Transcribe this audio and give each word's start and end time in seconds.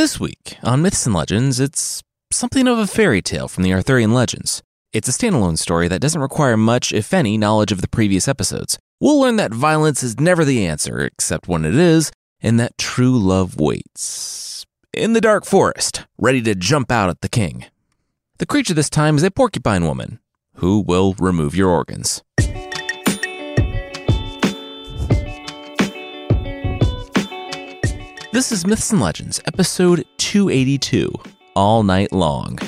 This 0.00 0.18
week 0.18 0.56
on 0.62 0.80
Myths 0.80 1.04
and 1.04 1.14
Legends, 1.14 1.60
it's 1.60 2.02
something 2.32 2.66
of 2.66 2.78
a 2.78 2.86
fairy 2.86 3.20
tale 3.20 3.48
from 3.48 3.64
the 3.64 3.74
Arthurian 3.74 4.14
legends. 4.14 4.62
It's 4.94 5.10
a 5.10 5.12
standalone 5.12 5.58
story 5.58 5.88
that 5.88 6.00
doesn't 6.00 6.22
require 6.22 6.56
much, 6.56 6.90
if 6.90 7.12
any, 7.12 7.36
knowledge 7.36 7.70
of 7.70 7.82
the 7.82 7.86
previous 7.86 8.26
episodes. 8.26 8.78
We'll 8.98 9.20
learn 9.20 9.36
that 9.36 9.52
violence 9.52 10.02
is 10.02 10.18
never 10.18 10.42
the 10.42 10.64
answer, 10.64 11.00
except 11.00 11.48
when 11.48 11.66
it 11.66 11.74
is, 11.74 12.10
and 12.40 12.58
that 12.58 12.78
true 12.78 13.18
love 13.18 13.60
waits. 13.60 14.64
In 14.94 15.12
the 15.12 15.20
dark 15.20 15.44
forest, 15.44 16.06
ready 16.16 16.40
to 16.44 16.54
jump 16.54 16.90
out 16.90 17.10
at 17.10 17.20
the 17.20 17.28
king. 17.28 17.66
The 18.38 18.46
creature 18.46 18.72
this 18.72 18.88
time 18.88 19.18
is 19.18 19.22
a 19.22 19.30
porcupine 19.30 19.84
woman 19.84 20.18
who 20.54 20.80
will 20.80 21.14
remove 21.18 21.54
your 21.54 21.68
organs. 21.68 22.22
This 28.32 28.52
is 28.52 28.64
Myths 28.64 28.92
and 28.92 29.00
Legends, 29.00 29.40
episode 29.46 30.06
282, 30.18 31.12
All 31.56 31.82
Night 31.82 32.12
Long. 32.12 32.60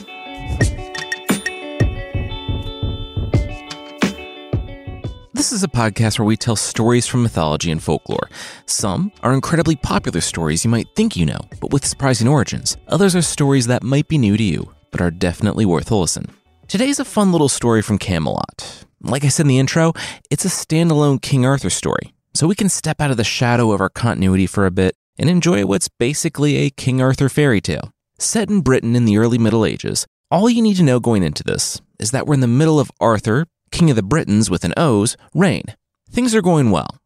This 5.33 5.53
is 5.53 5.63
a 5.63 5.69
podcast 5.69 6.19
where 6.19 6.27
we 6.27 6.37
tell 6.37 6.57
stories 6.57 7.07
from 7.07 7.23
mythology 7.23 7.71
and 7.71 7.81
folklore. 7.81 8.29
Some 8.67 9.13
are 9.23 9.33
incredibly 9.33 9.77
popular 9.77 10.21
stories 10.21 10.65
you 10.65 10.71
might 10.71 10.89
think 10.97 11.15
you 11.15 11.27
know, 11.27 11.41
but 11.61 11.73
with 11.73 11.87
surprising 11.87 12.27
origins. 12.27 12.77
Others 12.89 13.15
are 13.15 13.23
stories 13.23 13.69
that 13.69 13.85
might 13.85 14.09
be 14.09 14.19
new 14.19 14.37
to 14.37 14.43
you, 14.43 14.75
but 14.91 15.01
are 15.01 15.13
definitely 15.13 15.65
worth 15.65 15.93
a 15.93 15.95
listen. 15.95 16.27
Today's 16.67 16.99
a 16.99 17.05
fun 17.05 17.31
little 17.31 17.49
story 17.49 17.83
from 17.83 17.99
Camelot. 17.99 18.85
Like 19.01 19.25
I 19.25 19.29
said 19.29 19.45
in 19.45 19.49
the 19.49 19.61
intro, 19.61 19.93
it's 20.29 20.45
a 20.45 20.49
standalone 20.49 21.23
King 21.23 21.47
Arthur 21.47 21.71
story, 21.71 22.15
so 22.35 22.49
we 22.49 22.57
can 22.57 22.69
step 22.69 23.01
out 23.01 23.13
of 23.13 23.17
the 23.17 23.23
shadow 23.23 23.71
of 23.71 23.81
our 23.81 23.89
continuity 23.89 24.49
for 24.49 24.67
a 24.67 24.73
bit 24.73 24.97
and 25.19 25.29
enjoy 25.29 25.67
what's 25.67 25.89
basically 25.89 26.57
a 26.57 26.71
King 26.71 27.01
Arthur 27.01 27.29
fairy 27.29 27.61
tale. 27.61 27.93
Set 28.19 28.49
in 28.49 28.61
Britain 28.61 28.95
in 28.97 29.05
the 29.05 29.19
early 29.19 29.39
Middle 29.39 29.65
Ages, 29.65 30.07
all 30.31 30.49
you 30.49 30.63
need 30.63 30.77
to 30.77 30.83
know 30.83 31.01
going 31.01 31.23
into 31.23 31.43
this 31.43 31.81
is 31.99 32.11
that 32.11 32.27
we're 32.27 32.35
in 32.35 32.41
the 32.41 32.47
middle 32.47 32.81
of 32.81 32.91
Arthur, 33.01 33.47
King 33.71 33.91
of 33.91 33.97
the 33.97 34.03
Britons 34.03 34.49
with 34.49 34.65
an 34.65 34.75
O's, 34.77 35.17
reign. 35.35 35.65
Things 36.11 36.35
are 36.35 36.43
going 36.43 36.71
well. 36.71 36.99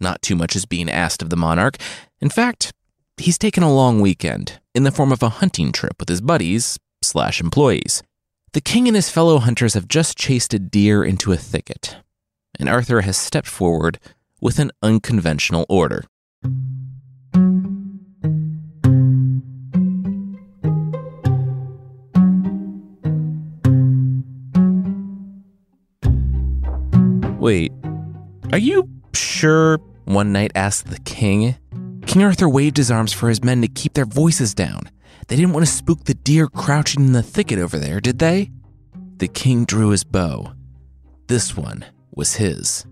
Not 0.00 0.22
too 0.22 0.34
much 0.34 0.56
is 0.56 0.66
being 0.66 0.90
asked 0.90 1.22
of 1.22 1.30
the 1.30 1.36
monarch. 1.36 1.76
In 2.20 2.28
fact, 2.28 2.72
he's 3.16 3.38
taken 3.38 3.62
a 3.62 3.72
long 3.72 4.00
weekend 4.00 4.60
in 4.74 4.82
the 4.82 4.90
form 4.90 5.12
of 5.12 5.22
a 5.22 5.28
hunting 5.28 5.72
trip 5.72 5.94
with 6.00 6.08
his 6.08 6.20
buddies 6.20 6.78
slash 7.02 7.40
employees. 7.40 8.02
The 8.52 8.60
king 8.60 8.86
and 8.86 8.96
his 8.96 9.10
fellow 9.10 9.38
hunters 9.38 9.74
have 9.74 9.88
just 9.88 10.18
chased 10.18 10.52
a 10.52 10.58
deer 10.58 11.02
into 11.02 11.32
a 11.32 11.36
thicket, 11.36 11.96
and 12.58 12.68
Arthur 12.68 13.00
has 13.02 13.16
stepped 13.16 13.48
forward 13.48 13.98
with 14.40 14.58
an 14.58 14.72
unconventional 14.82 15.64
order. 15.68 16.04
Are 28.52 28.58
you 28.58 28.88
sure? 29.14 29.78
One 30.04 30.32
knight 30.32 30.52
asked 30.54 30.88
the 30.88 31.00
king. 31.00 31.56
King 32.06 32.22
Arthur 32.22 32.48
waved 32.48 32.76
his 32.76 32.90
arms 32.90 33.12
for 33.12 33.28
his 33.28 33.42
men 33.42 33.62
to 33.62 33.68
keep 33.68 33.94
their 33.94 34.04
voices 34.04 34.54
down. 34.54 34.90
They 35.28 35.36
didn't 35.36 35.52
want 35.52 35.64
to 35.64 35.72
spook 35.72 36.04
the 36.04 36.14
deer 36.14 36.48
crouching 36.48 37.06
in 37.06 37.12
the 37.12 37.22
thicket 37.22 37.58
over 37.58 37.78
there, 37.78 38.00
did 38.00 38.18
they? 38.18 38.50
The 39.16 39.28
king 39.28 39.64
drew 39.64 39.88
his 39.88 40.04
bow. 40.04 40.52
This 41.28 41.56
one 41.56 41.84
was 42.14 42.34
his. 42.34 42.84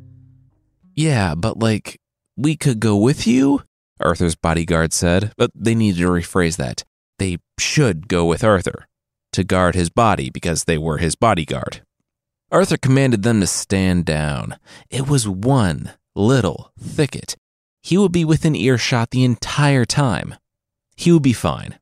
Yeah, 0.94 1.34
but 1.34 1.58
like, 1.58 1.98
we 2.36 2.56
could 2.56 2.80
go 2.80 2.96
with 2.96 3.26
you? 3.26 3.62
Arthur's 3.98 4.36
bodyguard 4.36 4.92
said, 4.92 5.32
but 5.36 5.50
they 5.54 5.74
needed 5.74 5.98
to 5.98 6.08
rephrase 6.08 6.56
that. 6.56 6.84
They 7.18 7.38
should 7.58 8.08
go 8.08 8.24
with 8.24 8.42
Arthur 8.42 8.86
to 9.32 9.44
guard 9.44 9.74
his 9.74 9.90
body 9.90 10.30
because 10.30 10.64
they 10.64 10.78
were 10.78 10.98
his 10.98 11.16
bodyguard. 11.16 11.82
Arthur 12.50 12.76
commanded 12.76 13.22
them 13.22 13.40
to 13.40 13.46
stand 13.46 14.04
down. 14.04 14.58
It 14.90 15.08
was 15.08 15.28
one 15.28 15.92
little 16.14 16.72
thicket. 16.78 17.36
He 17.82 17.96
would 17.96 18.12
be 18.12 18.24
within 18.24 18.54
earshot 18.54 19.10
the 19.10 19.24
entire 19.24 19.84
time. 19.84 20.34
He 20.96 21.12
would 21.12 21.22
be 21.22 21.32
fine. 21.32 21.78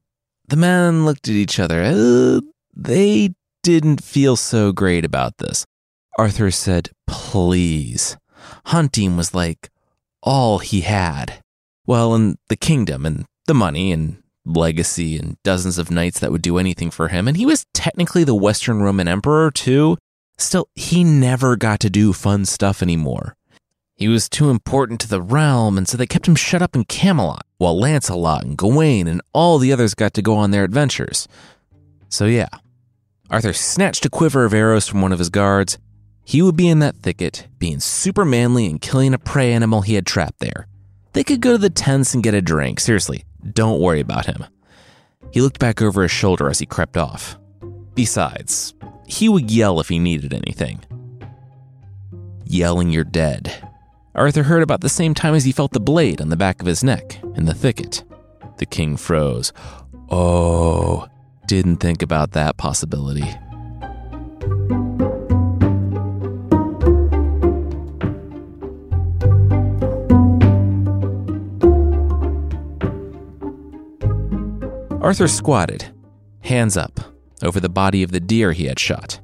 The 0.47 0.56
men 0.56 1.04
looked 1.04 1.28
at 1.28 1.34
each 1.34 1.59
other. 1.59 1.82
Uh, 1.82 2.41
they 2.75 3.34
didn't 3.62 4.03
feel 4.03 4.37
so 4.37 4.72
great 4.72 5.04
about 5.04 5.38
this. 5.38 5.65
Arthur 6.19 6.50
said, 6.50 6.91
Please. 7.06 8.16
Hunting 8.66 9.16
was 9.16 9.34
like 9.34 9.70
all 10.22 10.59
he 10.59 10.82
had. 10.82 11.43
Well, 11.87 12.14
and 12.14 12.37
the 12.48 12.56
kingdom 12.56 13.06
and 13.06 13.25
the 13.47 13.54
money 13.54 13.93
and 13.93 14.22
legacy 14.44 15.19
and 15.19 15.37
dozens 15.43 15.78
of 15.78 15.91
knights 15.91 16.20
that 16.20 16.31
would 16.31 16.43
do 16.43 16.59
anything 16.59 16.91
for 16.91 17.09
him. 17.09 17.28
And 17.28 17.37
he 17.37 17.47
was 17.47 17.66
technically 17.75 18.25
the 18.25 18.34
Western 18.34 18.81
Roman 18.81 19.09
Emperor, 19.09 19.50
too. 19.50 19.97
Still, 20.38 20.69
he 20.75 21.04
never 21.04 21.56
got 21.56 21.81
to 21.81 21.91
do 21.91 22.12
fun 22.12 22.44
stuff 22.44 22.82
anymore. 22.82 23.34
He 23.97 24.06
was 24.06 24.28
too 24.28 24.50
important 24.50 25.00
to 25.00 25.09
the 25.09 25.21
realm, 25.21 25.76
and 25.76 25.88
so 25.88 25.97
they 25.97 26.06
kept 26.06 26.28
him 26.28 26.37
shut 26.37 26.62
up 26.62 26.76
in 26.76 26.84
Camelot, 26.84 27.44
while 27.59 27.78
Lancelot 27.78 28.44
and 28.44 28.56
Gawain 28.56 29.09
and 29.09 29.21
all 29.32 29.59
the 29.59 29.72
others 29.72 29.94
got 29.94 30.15
to 30.15 30.22
go 30.22 30.37
on 30.37 30.53
their 30.53 30.62
adventures. 30.62 31.26
So, 32.09 32.26
yeah, 32.26 32.49
Arthur 33.28 33.53
snatched 33.53 34.06
a 34.06 34.10
quiver 34.10 34.44
of 34.44 34.54
arrows 34.54 34.87
from 34.87 35.03
one 35.03 35.12
of 35.12 35.19
his 35.19 35.31
guards. 35.31 35.78
He 36.25 36.43
would 36.43 36.56
be 36.56 36.69
in 36.69 36.78
that 36.78 36.97
thicket, 36.97 37.49
being 37.59 37.81
super 37.81 38.25
manly 38.25 38.66
and 38.66 38.81
killing 38.81 39.15
a 39.15 39.19
prey 39.19 39.53
animal 39.53 39.81
he 39.81 39.94
had 39.94 40.06
trapped 40.06 40.38
there. 40.38 40.69
They 41.12 41.25
could 41.25 41.41
go 41.41 41.53
to 41.53 41.59
the 41.59 41.70
tents 41.70 42.15
and 42.15 42.22
get 42.22 42.34
a 42.34 42.41
drink. 42.41 42.78
Seriously, 42.78 43.25
don't 43.53 43.81
worry 43.81 44.00
about 44.00 44.26
him. 44.26 44.44
He 45.32 45.41
looked 45.41 45.59
back 45.59 45.82
over 45.82 46.03
his 46.03 46.12
shoulder 46.12 46.49
as 46.49 46.60
he 46.60 46.66
crept 46.66 46.97
off. 46.97 47.37
Besides, 47.94 48.75
he 49.08 49.28
would 49.28 49.50
yell 49.50 49.80
if 49.80 49.88
he 49.88 49.98
needed 49.98 50.34
anything. 50.34 50.80
Yelling 52.44 52.91
you're 52.91 53.04
dead. 53.04 53.66
Arthur 54.14 54.42
heard 54.42 54.62
about 54.62 54.82
the 54.82 54.88
same 54.88 55.14
time 55.14 55.34
as 55.34 55.44
he 55.44 55.52
felt 55.52 55.72
the 55.72 55.80
blade 55.80 56.20
on 56.20 56.28
the 56.28 56.36
back 56.36 56.60
of 56.60 56.66
his 56.66 56.84
neck 56.84 57.19
in 57.34 57.46
the 57.46 57.54
thicket. 57.54 58.04
The 58.58 58.66
king 58.66 58.96
froze. 58.96 59.52
Oh, 60.10 61.08
didn't 61.46 61.78
think 61.78 62.02
about 62.02 62.32
that 62.32 62.58
possibility. 62.58 63.28
Arthur 75.00 75.28
squatted, 75.28 75.90
hands 76.40 76.76
up, 76.76 77.00
over 77.43 77.60
the 77.60 77.69
body 77.69 78.03
of 78.03 78.12
the 78.12 78.21
deer 78.21 78.53
he 78.53 78.66
had 78.66 78.78
shot. 78.78 79.21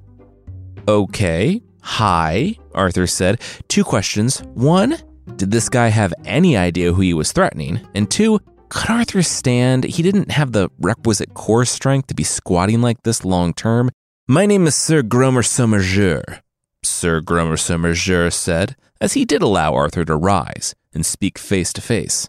Okay, 0.87 1.63
hi, 1.83 2.57
Arthur 2.75 3.07
said. 3.07 3.41
Two 3.69 3.85
questions. 3.85 4.41
One, 4.55 4.97
did 5.37 5.51
this 5.51 5.69
guy 5.69 5.89
have 5.89 6.13
any 6.25 6.57
idea 6.57 6.93
who 6.93 7.03
he 7.03 7.15
was 7.15 7.33
threatening? 7.33 7.81
And 7.95 8.11
two, 8.11 8.41
could 8.69 8.91
Arthur 8.91 9.23
stand? 9.23 9.85
He 9.85 10.03
didn't 10.03 10.31
have 10.31 10.53
the 10.53 10.69
requisite 10.79 11.35
core 11.35 11.65
strength 11.65 12.09
to 12.09 12.15
be 12.15 12.25
squatting 12.25 12.81
like 12.81 13.03
this 13.03 13.25
long 13.25 13.55
term. 13.55 13.91
My 14.27 14.47
name 14.47 14.67
is 14.67 14.75
Sir 14.75 15.03
Gromer 15.03 15.43
Sommerjeur, 15.43 16.41
Sir 16.83 17.21
Gromer 17.21 17.59
Sommerjeur 17.59 18.33
said, 18.33 18.75
as 19.01 19.13
he 19.13 19.25
did 19.25 19.43
allow 19.43 19.75
Arthur 19.75 20.05
to 20.05 20.17
rise 20.17 20.75
and 20.93 21.05
speak 21.05 21.39
face 21.39 21.73
to 21.75 21.81
face. 21.81 22.29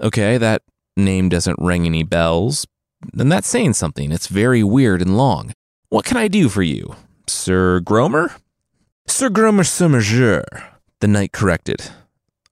Okay, 0.00 0.38
that 0.38 0.62
name 0.96 1.28
doesn't 1.28 1.58
ring 1.58 1.84
any 1.86 2.02
bells, 2.02 2.66
then 3.12 3.28
that's 3.28 3.48
saying 3.48 3.74
something. 3.74 4.12
It's 4.12 4.26
very 4.26 4.62
weird 4.62 5.02
and 5.02 5.16
long. 5.16 5.52
What 5.88 6.04
can 6.04 6.16
I 6.16 6.28
do 6.28 6.48
for 6.48 6.62
you, 6.62 6.96
Sir 7.26 7.80
Gromer? 7.80 8.32
Sir 9.06 9.28
Gromer 9.30 9.64
Sommerjeur, 9.64 10.42
the 11.00 11.06
knight 11.06 11.32
corrected. 11.32 11.90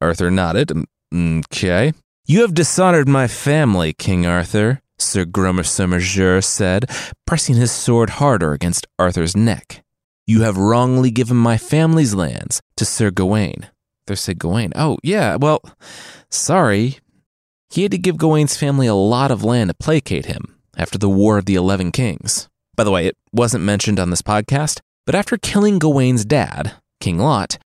Arthur 0.01 0.31
nodded. 0.31 0.73
Mm, 1.13 1.45
okay. 1.47 1.93
You 2.27 2.43
have 2.43 2.55
dishonored 2.55 3.09
my 3.09 3.27
family, 3.27 3.93
King 3.93 4.27
Arthur, 4.27 4.81
Sir 4.99 5.25
Gromer 5.25 5.65
Sommerjeur 5.65 6.43
said, 6.43 6.89
pressing 7.27 7.57
his 7.57 7.73
sword 7.73 8.11
harder 8.11 8.53
against 8.53 8.87
Arthur's 8.99 9.37
neck. 9.37 9.83
You 10.27 10.43
have 10.43 10.57
wrongly 10.57 11.11
given 11.11 11.37
my 11.37 11.59
family's 11.59 12.15
lands 12.15 12.61
to 12.77 12.85
Sir 12.85 13.11
Gawain. 13.11 13.69
There 14.07 14.17
said 14.17 14.39
Gawain. 14.39 14.73
Oh, 14.75 14.99
yeah, 15.03 15.37
well, 15.37 15.63
sorry. 16.31 16.99
He 17.75 17.83
had 17.83 17.91
to 17.91 17.99
give 17.99 18.19
Gawain's 18.19 18.57
family 18.57 18.87
a 18.87 18.95
lot 18.95 19.33
of 19.33 19.43
land 19.43 19.69
to 19.69 19.75
placate 19.75 20.27
him 20.27 20.55
after 20.77 20.97
the 20.97 21.09
War 21.09 21.39
of 21.39 21.47
the 21.47 21.57
Eleven 21.57 21.91
Kings. 21.91 22.49
By 22.77 22.85
the 22.85 22.93
way, 22.93 23.09
it 23.09 23.17
wasn't 23.33 23.65
mentioned 23.65 23.99
on 23.99 24.11
this 24.11 24.23
podcast, 24.23 24.79
but 25.07 25.17
after 25.17 25.37
killing 25.37 25.81
Gawain's 25.81 26.25
dad, 26.25 26.75
King 27.01 27.19
Lot, 27.19 27.59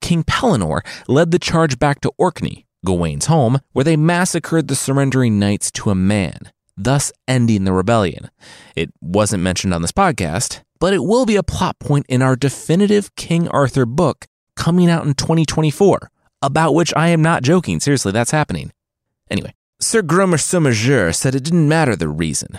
King 0.00 0.24
Pellinore 0.24 0.80
led 1.06 1.30
the 1.30 1.38
charge 1.38 1.78
back 1.78 2.00
to 2.00 2.10
Orkney, 2.18 2.66
Gawain's 2.84 3.26
home, 3.26 3.60
where 3.70 3.84
they 3.84 3.96
massacred 3.96 4.66
the 4.66 4.74
surrendering 4.74 5.38
knights 5.38 5.70
to 5.70 5.90
a 5.90 5.94
man, 5.94 6.50
thus 6.76 7.12
ending 7.28 7.62
the 7.62 7.72
rebellion. 7.72 8.30
It 8.74 8.90
wasn't 9.00 9.44
mentioned 9.44 9.72
on 9.72 9.82
this 9.82 9.92
podcast, 9.92 10.62
but 10.80 10.92
it 10.92 11.04
will 11.04 11.24
be 11.24 11.36
a 11.36 11.44
plot 11.44 11.78
point 11.78 12.06
in 12.08 12.20
our 12.20 12.34
definitive 12.34 13.14
King 13.14 13.46
Arthur 13.46 13.86
book 13.86 14.26
coming 14.56 14.90
out 14.90 15.06
in 15.06 15.14
2024, 15.14 16.10
about 16.42 16.74
which 16.74 16.92
I 16.96 17.10
am 17.10 17.22
not 17.22 17.44
joking. 17.44 17.78
Seriously, 17.78 18.10
that's 18.10 18.32
happening. 18.32 18.72
Anyway, 19.32 19.54
Sir 19.80 20.02
Gromer 20.02 20.36
Sommerjeur 20.36 21.14
said 21.14 21.34
it 21.34 21.42
didn't 21.42 21.66
matter 21.66 21.96
the 21.96 22.08
reason. 22.08 22.58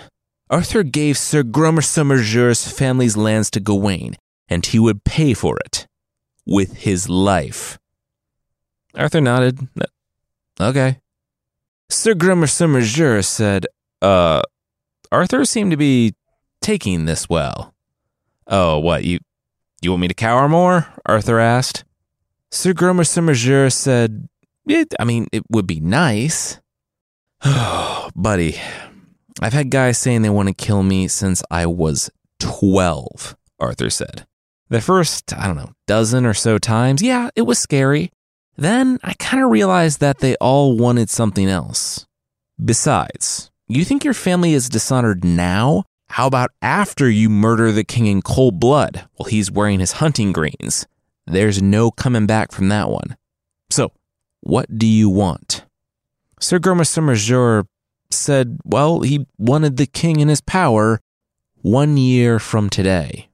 Arthur 0.50 0.82
gave 0.82 1.16
Sir 1.16 1.44
Gromer 1.44 1.82
Sommerjeur's 1.82 2.66
family's 2.70 3.16
lands 3.16 3.48
to 3.52 3.60
Gawain, 3.60 4.16
and 4.48 4.66
he 4.66 4.80
would 4.80 5.04
pay 5.04 5.34
for 5.34 5.56
it 5.64 5.86
with 6.44 6.78
his 6.78 7.08
life. 7.08 7.78
Arthur 8.96 9.20
nodded. 9.20 9.68
Okay. 10.60 10.98
Sir 11.88 12.14
Gromer 12.14 12.48
Sommerjeur 12.48 13.24
said, 13.24 13.66
Uh, 14.02 14.42
Arthur 15.12 15.44
seemed 15.44 15.70
to 15.70 15.76
be 15.76 16.14
taking 16.60 17.04
this 17.04 17.28
well. 17.28 17.72
Oh, 18.48 18.80
what, 18.80 19.04
you 19.04 19.20
you 19.80 19.90
want 19.92 20.00
me 20.00 20.08
to 20.08 20.14
cower 20.14 20.48
more? 20.48 20.88
Arthur 21.06 21.38
asked. 21.38 21.84
Sir 22.50 22.72
Gromer 22.72 23.04
Sommerjeur 23.04 23.72
said, 23.72 24.28
I 24.98 25.04
mean, 25.04 25.28
it 25.30 25.44
would 25.50 25.66
be 25.66 25.80
nice. 25.80 26.58
Buddy, 28.16 28.58
I've 29.42 29.52
had 29.52 29.68
guys 29.68 29.98
saying 29.98 30.22
they 30.22 30.30
want 30.30 30.48
to 30.48 30.54
kill 30.54 30.82
me 30.82 31.08
since 31.08 31.42
I 31.50 31.66
was 31.66 32.10
12, 32.40 33.36
Arthur 33.60 33.90
said. 33.90 34.26
The 34.70 34.80
first, 34.80 35.36
I 35.36 35.46
don't 35.46 35.56
know, 35.56 35.72
dozen 35.86 36.24
or 36.24 36.32
so 36.32 36.56
times, 36.56 37.02
yeah, 37.02 37.28
it 37.36 37.42
was 37.42 37.58
scary. 37.58 38.10
Then 38.56 38.98
I 39.02 39.12
kind 39.14 39.44
of 39.44 39.50
realized 39.50 40.00
that 40.00 40.20
they 40.20 40.36
all 40.36 40.78
wanted 40.78 41.10
something 41.10 41.46
else. 41.46 42.06
Besides, 42.64 43.50
you 43.68 43.84
think 43.84 44.04
your 44.04 44.14
family 44.14 44.54
is 44.54 44.70
dishonored 44.70 45.22
now? 45.22 45.84
How 46.08 46.26
about 46.26 46.50
after 46.62 47.10
you 47.10 47.28
murder 47.28 47.72
the 47.72 47.84
king 47.84 48.06
in 48.06 48.22
cold 48.22 48.58
blood 48.58 49.06
while 49.16 49.28
he's 49.28 49.50
wearing 49.50 49.80
his 49.80 49.92
hunting 49.92 50.32
greens? 50.32 50.86
There's 51.26 51.60
no 51.60 51.90
coming 51.90 52.26
back 52.26 52.52
from 52.52 52.70
that 52.70 52.88
one. 52.88 53.18
So, 53.68 53.92
what 54.40 54.78
do 54.78 54.86
you 54.86 55.10
want? 55.10 55.64
Sir 56.44 56.58
Gromer 56.58 56.84
Sommerjeur 56.84 57.66
said, 58.10 58.58
well, 58.66 59.00
he 59.00 59.26
wanted 59.38 59.78
the 59.78 59.86
king 59.86 60.20
in 60.20 60.28
his 60.28 60.42
power 60.42 61.00
one 61.62 61.96
year 61.96 62.38
from 62.38 62.68
today. 62.68 63.30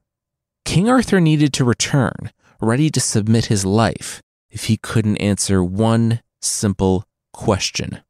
King 0.63 0.87
Arthur 0.87 1.19
needed 1.19 1.51
to 1.55 1.65
return, 1.65 2.31
ready 2.61 2.89
to 2.89 3.01
submit 3.01 3.47
his 3.47 3.65
life, 3.65 4.21
if 4.49 4.67
he 4.67 4.77
couldn't 4.77 5.17
answer 5.17 5.61
one 5.61 6.21
simple 6.41 7.03
question. 7.33 8.01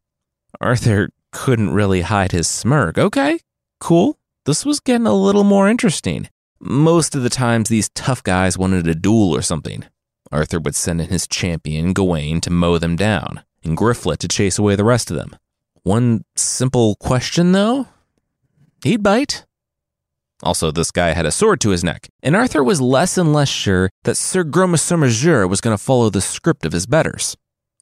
Arthur 0.62 1.10
couldn't 1.32 1.74
really 1.74 2.02
hide 2.02 2.32
his 2.32 2.48
smirk. 2.48 3.00
Okay, 3.00 3.40
cool. 3.80 4.20
This 4.46 4.68
was 4.68 4.80
getting 4.80 5.08
a 5.08 5.16
little 5.16 5.44
more 5.44 5.68
interesting. 5.68 6.30
Most 6.60 7.16
of 7.16 7.24
the 7.24 7.30
times, 7.32 7.70
these 7.70 7.90
tough 7.96 8.22
guys 8.22 8.56
wanted 8.56 8.86
a 8.86 8.94
duel 8.94 9.36
or 9.36 9.42
something. 9.42 9.84
Arthur 10.32 10.60
would 10.60 10.76
send 10.76 11.02
in 11.02 11.08
his 11.08 11.28
champion, 11.28 11.94
Gawain, 11.94 12.40
to 12.42 12.52
mow 12.52 12.78
them 12.78 12.96
down, 12.96 13.42
and 13.64 13.78
Griflet 13.78 14.18
to 14.20 14.28
chase 14.28 14.58
away 14.58 14.76
the 14.76 14.84
rest 14.84 15.12
of 15.12 15.18
them. 15.18 15.36
One 15.84 16.24
simple 16.36 16.96
question, 16.96 17.52
though? 17.52 17.88
He'd 18.84 19.04
bite. 19.04 19.46
Also, 20.44 20.72
this 20.72 20.92
guy 20.92 21.12
had 21.12 21.26
a 21.26 21.32
sword 21.32 21.62
to 21.62 21.70
his 21.70 21.84
neck, 21.84 22.10
and 22.24 22.36
Arthur 22.36 22.64
was 22.64 22.82
less 22.82 23.18
and 23.18 23.32
less 23.32 23.50
sure 23.50 23.90
that 24.04 24.18
Sir 24.18 24.44
Gromer 24.44 24.78
Sommerjeur 24.78 25.48
was 25.48 25.62
going 25.62 25.78
to 25.78 25.84
follow 25.84 26.10
the 26.10 26.22
script 26.22 26.66
of 26.66 26.74
his 26.74 26.88
betters. 26.88 27.38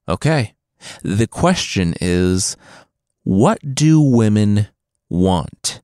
Okay, 0.07 0.53
the 1.01 1.27
question 1.27 1.93
is 2.01 2.57
what 3.23 3.59
do 3.75 4.01
women 4.01 4.67
want? 5.09 5.81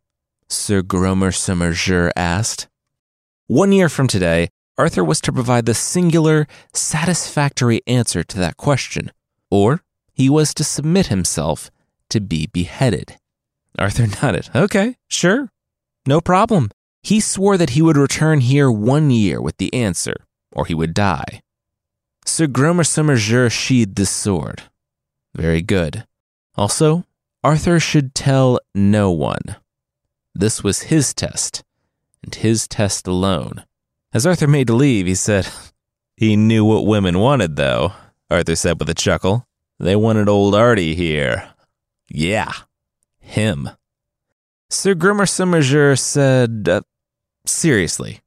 Sir 0.49 0.81
Gromer 0.81 1.31
Sommerjeur 1.31 2.11
asked. 2.15 2.67
One 3.47 3.71
year 3.71 3.89
from 3.89 4.07
today, 4.07 4.49
Arthur 4.77 5.03
was 5.03 5.21
to 5.21 5.31
provide 5.31 5.65
the 5.65 5.73
singular, 5.73 6.47
satisfactory 6.73 7.81
answer 7.87 8.23
to 8.23 8.39
that 8.39 8.57
question, 8.57 9.11
or 9.49 9.81
he 10.13 10.29
was 10.29 10.53
to 10.53 10.63
submit 10.63 11.07
himself 11.07 11.69
to 12.09 12.21
be 12.21 12.47
beheaded. 12.47 13.17
Arthur 13.77 14.07
nodded. 14.21 14.49
Okay, 14.55 14.95
sure. 15.07 15.49
No 16.07 16.21
problem. 16.21 16.71
He 17.03 17.19
swore 17.19 17.57
that 17.57 17.71
he 17.71 17.81
would 17.81 17.97
return 17.97 18.39
here 18.41 18.71
one 18.71 19.11
year 19.11 19.41
with 19.41 19.57
the 19.57 19.73
answer, 19.73 20.15
or 20.51 20.65
he 20.65 20.73
would 20.73 20.93
die. 20.93 21.41
Sir 22.25 22.47
Gromer 22.47 22.83
Sommerjeur 22.83 23.51
sheathed 23.51 23.95
the 23.95 24.05
sword. 24.05 24.63
Very 25.35 25.61
good. 25.61 26.05
Also, 26.55 27.03
Arthur 27.43 27.79
should 27.79 28.15
tell 28.15 28.59
no 28.73 29.11
one. 29.11 29.57
This 30.33 30.63
was 30.63 30.83
his 30.83 31.13
test, 31.13 31.63
and 32.23 32.33
his 32.33 32.67
test 32.67 33.07
alone. 33.07 33.65
As 34.13 34.25
Arthur 34.25 34.47
made 34.47 34.67
to 34.67 34.73
leave, 34.73 35.05
he 35.05 35.15
said, 35.15 35.47
He 36.17 36.35
knew 36.35 36.63
what 36.63 36.87
women 36.87 37.19
wanted, 37.19 37.55
though, 37.57 37.93
Arthur 38.29 38.55
said 38.55 38.79
with 38.79 38.89
a 38.89 38.93
chuckle. 38.93 39.47
They 39.79 39.95
wanted 39.95 40.29
old 40.29 40.55
Artie 40.55 40.95
here. 40.95 41.49
Yeah, 42.09 42.51
him. 43.19 43.69
Sir 44.69 44.95
Gromer 44.95 45.27
Sommerjeur 45.27 45.97
said, 45.97 46.67
uh, 46.69 46.81
Seriously, 47.45 48.21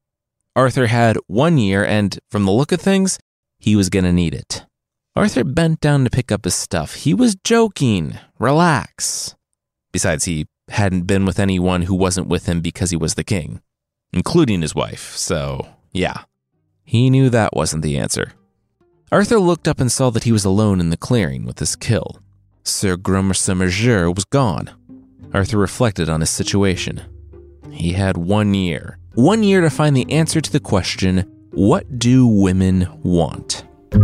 Arthur 0.55 0.87
had 0.87 1.19
one 1.27 1.59
year, 1.59 1.85
and 1.85 2.19
from 2.31 2.45
the 2.45 2.53
look 2.53 2.73
of 2.73 2.81
things, 2.81 3.19
he 3.59 3.75
was 3.75 3.91
going 3.91 4.05
to 4.05 4.13
need 4.13 4.35
it. 4.35 4.65
Arthur 5.17 5.43
bent 5.43 5.81
down 5.81 6.05
to 6.05 6.11
pick 6.11 6.31
up 6.31 6.45
his 6.45 6.55
stuff. 6.55 6.95
He 6.95 7.13
was 7.13 7.35
joking. 7.35 8.19
Relax. 8.39 9.35
Besides, 9.91 10.25
he 10.27 10.47
hadn't 10.69 11.07
been 11.07 11.25
with 11.25 11.41
anyone 11.41 11.83
who 11.83 11.95
wasn't 11.95 12.29
with 12.29 12.47
him 12.47 12.61
because 12.61 12.91
he 12.91 12.97
was 12.97 13.15
the 13.15 13.25
king, 13.25 13.61
including 14.13 14.63
his 14.63 14.75
wife, 14.75 15.17
so 15.17 15.67
yeah. 15.93 16.23
He 16.85 17.11
knew 17.11 17.31
that 17.31 17.57
wasn't 17.57 17.83
the 17.83 17.99
answer. 17.99 18.33
Arthur 19.11 19.41
looked 19.41 19.67
up 19.67 19.81
and 19.81 19.91
saw 19.91 20.11
that 20.11 20.25
he 20.25 20.33
was 20.33 20.45
alone 20.45 20.81
in 20.81 20.91
the 20.91 20.97
clearing 20.97 21.47
with 21.47 21.61
his 21.61 21.77
kill. 21.77 22.21
Sir 22.63 22.99
Gromer 22.99 23.33
Sommerjeur 23.33 24.15
was 24.15 24.27
gone. 24.27 24.71
Arthur 25.33 25.57
reflected 25.57 26.11
on 26.11 26.21
his 26.21 26.29
situation. 26.29 27.01
He 27.71 27.95
had 27.95 28.19
one 28.19 28.53
year. 28.53 28.99
One 29.15 29.43
year 29.43 29.63
to 29.63 29.71
find 29.71 29.97
the 29.97 30.13
answer 30.13 30.43
to 30.43 30.53
the 30.53 30.61
question 30.61 31.21
what 31.53 31.99
do 31.99 32.27
women 32.27 32.87
want? 33.03 33.65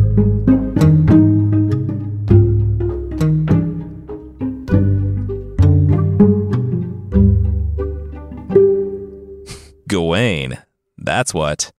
Gawain. 9.87 10.59
That's 10.97 11.35
what. 11.35 11.74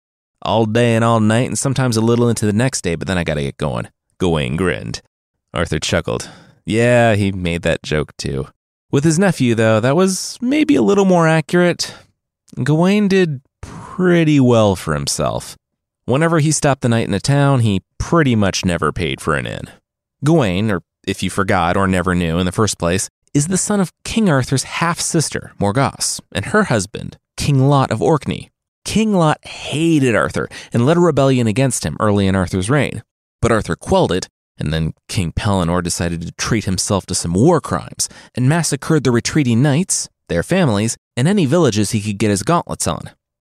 All 0.45 0.65
day 0.65 0.95
and 0.95 1.03
all 1.03 1.19
night, 1.19 1.47
and 1.47 1.57
sometimes 1.57 1.97
a 1.97 2.01
little 2.01 2.29
into 2.29 2.45
the 2.45 2.53
next 2.53 2.81
day, 2.81 2.95
but 2.95 3.07
then 3.07 3.17
I 3.17 3.23
gotta 3.23 3.41
get 3.41 3.57
going. 3.57 3.87
Gawain 4.19 4.55
grinned. 4.55 5.01
Arthur 5.53 5.79
chuckled. 5.79 6.29
Yeah, 6.65 7.15
he 7.15 7.31
made 7.31 7.63
that 7.63 7.83
joke 7.83 8.15
too. 8.17 8.47
With 8.91 9.03
his 9.03 9.19
nephew, 9.19 9.55
though, 9.55 9.79
that 9.79 9.95
was 9.95 10.37
maybe 10.41 10.75
a 10.75 10.81
little 10.81 11.05
more 11.05 11.27
accurate. 11.27 11.93
Gawain 12.63 13.07
did 13.07 13.41
pretty 13.61 14.39
well 14.39 14.75
for 14.75 14.93
himself. 14.93 15.57
Whenever 16.05 16.39
he 16.39 16.51
stopped 16.51 16.81
the 16.81 16.89
night 16.89 17.07
in 17.07 17.13
a 17.13 17.19
town, 17.19 17.61
he 17.61 17.81
pretty 17.97 18.35
much 18.35 18.63
never 18.63 18.91
paid 18.91 19.19
for 19.19 19.35
an 19.35 19.47
inn. 19.47 19.69
Gawain, 20.23 20.69
or 20.69 20.83
if 21.07 21.23
you 21.23 21.29
forgot 21.29 21.75
or 21.75 21.87
never 21.87 22.13
knew 22.13 22.37
in 22.37 22.45
the 22.45 22.51
first 22.51 22.77
place, 22.77 23.09
is 23.33 23.47
the 23.47 23.57
son 23.57 23.79
of 23.79 23.91
King 24.03 24.29
Arthur's 24.29 24.63
half 24.63 24.99
sister, 24.99 25.53
Morgause, 25.59 26.21
and 26.31 26.45
her 26.45 26.63
husband, 26.65 27.17
King 27.35 27.67
Lot 27.67 27.91
of 27.91 28.01
Orkney. 28.01 28.49
King 28.85 29.13
Lot 29.13 29.45
hated 29.45 30.15
Arthur 30.15 30.47
and 30.71 30.85
led 30.85 30.95
a 30.95 31.01
rebellion 31.01 31.47
against 31.47 31.85
him 31.85 31.97
early 31.99 32.27
in 32.27 32.35
Arthur's 32.35 32.69
reign. 32.69 33.03
But 33.41 33.51
Arthur 33.51 33.75
quelled 33.75 34.11
it, 34.11 34.29
and 34.57 34.71
then 34.71 34.93
King 35.09 35.33
Pellinore 35.33 35.83
decided 35.83 36.21
to 36.21 36.31
treat 36.33 36.63
himself 36.65 37.05
to 37.07 37.15
some 37.15 37.33
war 37.33 37.59
crimes 37.59 38.07
and 38.35 38.47
massacred 38.47 39.03
the 39.03 39.11
retreating 39.11 39.61
knights, 39.61 40.07
their 40.29 40.43
families, 40.43 40.95
and 41.17 41.27
any 41.27 41.45
villages 41.45 41.91
he 41.91 42.01
could 42.01 42.17
get 42.17 42.29
his 42.29 42.43
gauntlets 42.43 42.87
on. 42.87 43.11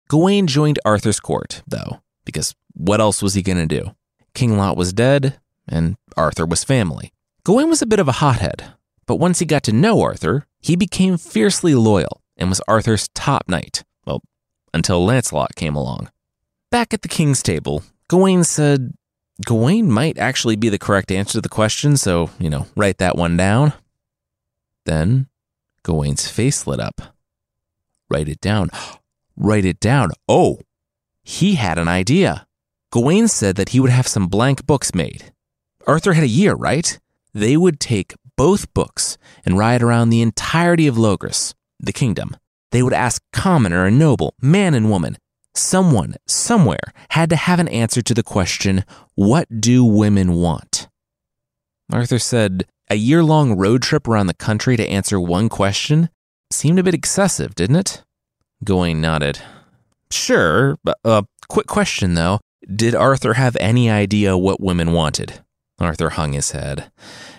Gawain 0.10 0.48
joined 0.48 0.80
Arthur's 0.86 1.20
court, 1.20 1.62
though, 1.68 2.02
because 2.26 2.56
what 2.74 3.02
else 3.02 3.22
was 3.22 3.34
he 3.34 3.42
going 3.42 3.68
to 3.68 3.82
do? 3.82 3.96
King 4.34 4.58
Lot 4.58 4.78
was 4.78 4.94
dead, 4.94 5.40
and 5.68 5.98
Arthur 6.16 6.46
was 6.46 6.64
family. 6.64 7.12
Gawain 7.44 7.70
was 7.70 7.82
a 7.82 7.88
bit 7.88 8.00
of 8.00 8.08
a 8.08 8.14
hothead, 8.24 8.74
but 9.06 9.18
once 9.18 9.40
he 9.40 9.46
got 9.46 9.64
to 9.64 9.72
know 9.74 10.02
Arthur, 10.02 10.46
he 10.62 10.76
became 10.76 11.18
fiercely 11.18 11.76
loyal 11.76 12.22
and 12.38 12.50
was 12.50 12.62
Arthur's 12.68 13.10
top 13.10 13.50
knight. 13.50 13.84
Until 14.78 15.04
Lancelot 15.04 15.56
came 15.56 15.76
along. 15.76 16.12
Back 16.70 16.94
at 16.94 17.02
the 17.02 17.08
king's 17.08 17.42
table, 17.42 17.82
Gawain 18.10 18.44
said, 18.44 18.94
Gawain 19.44 19.90
might 19.90 20.20
actually 20.20 20.56
be 20.56 20.70
the 20.70 20.78
correct 20.78 21.12
answer 21.12 21.32
to 21.32 21.42
the 21.42 21.50
question, 21.50 21.98
so, 21.98 22.30
you 22.38 22.48
know, 22.48 22.68
write 22.76 23.00
that 23.00 23.18
one 23.18 23.36
down. 23.36 23.74
Then 24.86 25.30
Gawain's 25.82 26.30
face 26.30 26.68
lit 26.68 26.80
up. 26.80 27.02
Write 28.08 28.30
it 28.30 28.40
down. 28.40 28.70
write 29.36 29.66
it 29.66 29.80
down. 29.80 30.12
Oh, 30.30 30.60
he 31.24 31.56
had 31.56 31.80
an 31.80 31.88
idea. 31.88 32.46
Gawain 32.92 33.28
said 33.28 33.56
that 33.56 33.70
he 33.70 33.80
would 33.80 33.90
have 33.90 34.08
some 34.08 34.28
blank 34.28 34.68
books 34.68 34.94
made. 34.94 35.34
Arthur 35.88 36.14
had 36.14 36.24
a 36.24 36.28
year, 36.28 36.54
right? 36.54 37.00
They 37.34 37.58
would 37.58 37.80
take 37.80 38.14
both 38.36 38.72
books 38.76 39.18
and 39.44 39.58
ride 39.58 39.82
around 39.82 40.12
the 40.12 40.22
entirety 40.22 40.86
of 40.86 40.98
Logres, 40.98 41.56
the 41.80 41.92
kingdom. 41.92 42.38
They 42.72 42.84
would 42.84 42.94
ask 42.94 43.22
commoner 43.34 43.86
and 43.86 43.98
noble, 43.98 44.36
man 44.42 44.74
and 44.74 44.90
woman. 44.90 45.18
Someone, 45.56 46.16
somewhere, 46.28 46.94
had 47.10 47.30
to 47.32 47.36
have 47.36 47.60
an 47.60 47.68
answer 47.68 48.02
to 48.02 48.14
the 48.14 48.24
question, 48.24 48.84
What 49.16 49.62
do 49.62 49.84
women 49.84 50.34
want? 50.34 50.88
Arthur 51.92 52.20
said, 52.20 52.68
A 52.90 52.96
year 52.96 53.24
long 53.24 53.58
road 53.58 53.82
trip 53.82 54.08
around 54.08 54.28
the 54.28 54.34
country 54.34 54.78
to 54.78 54.88
answer 54.88 55.20
one 55.20 55.50
question 55.50 56.10
seemed 56.52 56.80
a 56.80 56.84
bit 56.84 56.94
excessive, 56.94 57.56
didn't 57.56 57.78
it? 57.78 58.04
Gawain 58.64 59.02
nodded. 59.02 59.40
Sure, 60.12 60.78
but 60.84 60.98
uh, 61.04 61.24
quick 61.50 61.68
question 61.68 62.14
though. 62.14 62.40
Did 62.74 62.96
Arthur 62.96 63.34
have 63.34 63.56
any 63.60 63.90
idea 63.90 64.38
what 64.38 64.62
women 64.62 64.92
wanted? 64.92 65.42
Arthur 65.80 66.10
hung 66.10 66.34
his 66.34 66.52
head. 66.52 66.92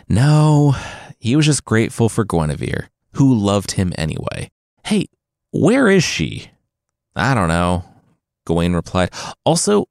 No, 0.08 0.75
he 1.18 1.37
was 1.37 1.47
just 1.47 1.64
grateful 1.64 2.08
for 2.08 2.25
Guinevere, 2.25 2.88
who 3.14 3.35
loved 3.35 3.73
him 3.73 3.92
anyway. 3.99 4.49
Hey, 4.85 5.06
where 5.50 5.88
is 5.88 6.05
she? 6.05 6.50
I 7.17 7.35
don't 7.35 7.49
know, 7.49 7.85
Gawain 8.47 8.75
replied. 8.75 9.11
Also, 9.45 9.87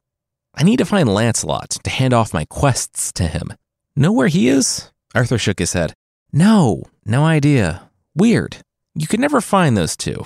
I 0.54 0.64
need 0.64 0.78
to 0.78 0.86
find 0.86 1.10
Lancelot 1.10 1.72
to 1.84 1.90
hand 1.90 2.14
off 2.14 2.34
my 2.34 2.46
quests 2.46 3.12
to 3.14 3.28
him. 3.28 3.54
Know 3.96 4.12
where 4.12 4.28
he 4.28 4.48
is? 4.48 4.92
Arthur 5.14 5.38
shook 5.38 5.60
his 5.60 5.74
head. 5.74 5.94
No, 6.32 6.84
no 7.06 7.26
idea. 7.26 7.90
Weird. 8.16 8.58
You 8.96 9.08
could 9.08 9.20
never 9.20 9.42
find 9.42 9.78
those 9.78 9.96
two. 9.96 10.26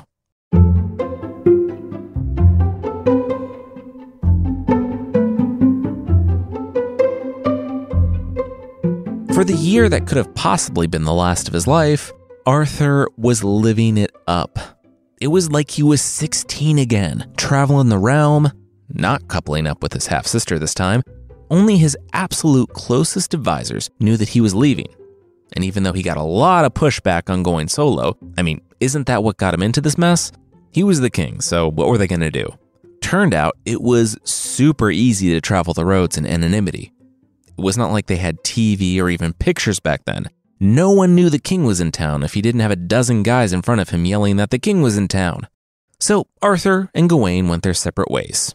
For 9.33 9.43
the 9.43 9.57
year 9.57 9.89
that 9.89 10.05
could 10.07 10.17
have 10.17 10.33
possibly 10.35 10.87
been 10.87 11.03
the 11.03 11.13
last 11.13 11.47
of 11.47 11.53
his 11.53 11.65
life, 11.65 12.11
Arthur 12.45 13.07
was 13.17 13.43
living 13.43 13.97
it 13.97 14.11
up. 14.27 14.80
It 15.21 15.27
was 15.27 15.51
like 15.51 15.69
he 15.69 15.83
was 15.83 16.01
16 16.01 16.79
again, 16.79 17.31
traveling 17.37 17.89
the 17.89 17.99
realm, 17.99 18.51
not 18.89 19.27
coupling 19.27 19.67
up 19.67 19.83
with 19.83 19.93
his 19.93 20.07
half 20.07 20.25
sister 20.25 20.57
this 20.57 20.73
time. 20.73 21.03
Only 21.51 21.77
his 21.77 21.95
absolute 22.11 22.69
closest 22.73 23.35
advisors 23.35 23.91
knew 23.99 24.17
that 24.17 24.29
he 24.29 24.41
was 24.41 24.55
leaving. 24.55 24.87
And 25.53 25.63
even 25.63 25.83
though 25.83 25.93
he 25.93 26.01
got 26.01 26.17
a 26.17 26.23
lot 26.23 26.65
of 26.65 26.73
pushback 26.73 27.29
on 27.29 27.43
going 27.43 27.67
solo, 27.67 28.17
I 28.35 28.41
mean, 28.41 28.61
isn't 28.79 29.05
that 29.05 29.23
what 29.23 29.37
got 29.37 29.53
him 29.53 29.61
into 29.61 29.79
this 29.79 29.95
mess? 29.95 30.31
He 30.71 30.83
was 30.83 31.01
the 31.01 31.11
king, 31.11 31.39
so 31.39 31.69
what 31.69 31.89
were 31.89 31.99
they 31.99 32.07
going 32.07 32.21
to 32.21 32.31
do? 32.31 32.47
Turned 33.01 33.35
out 33.35 33.55
it 33.63 33.79
was 33.79 34.17
super 34.23 34.89
easy 34.89 35.29
to 35.33 35.41
travel 35.41 35.75
the 35.75 35.85
roads 35.85 36.17
in 36.17 36.25
anonymity. 36.25 36.93
It 37.45 37.61
was 37.61 37.77
not 37.77 37.91
like 37.91 38.07
they 38.07 38.17
had 38.17 38.39
TV 38.39 38.99
or 38.99 39.07
even 39.07 39.33
pictures 39.33 39.79
back 39.79 40.05
then. 40.05 40.29
No 40.63 40.91
one 40.91 41.15
knew 41.15 41.31
the 41.31 41.39
king 41.39 41.63
was 41.63 41.81
in 41.81 41.91
town 41.91 42.21
if 42.21 42.35
he 42.35 42.41
didn't 42.43 42.61
have 42.61 42.69
a 42.69 42.75
dozen 42.75 43.23
guys 43.23 43.51
in 43.51 43.63
front 43.63 43.81
of 43.81 43.89
him 43.89 44.05
yelling 44.05 44.35
that 44.35 44.51
the 44.51 44.59
king 44.59 44.83
was 44.83 44.95
in 44.95 45.07
town. 45.07 45.47
So 45.99 46.27
Arthur 46.39 46.91
and 46.93 47.09
Gawain 47.09 47.47
went 47.47 47.63
their 47.63 47.73
separate 47.73 48.11
ways, 48.11 48.53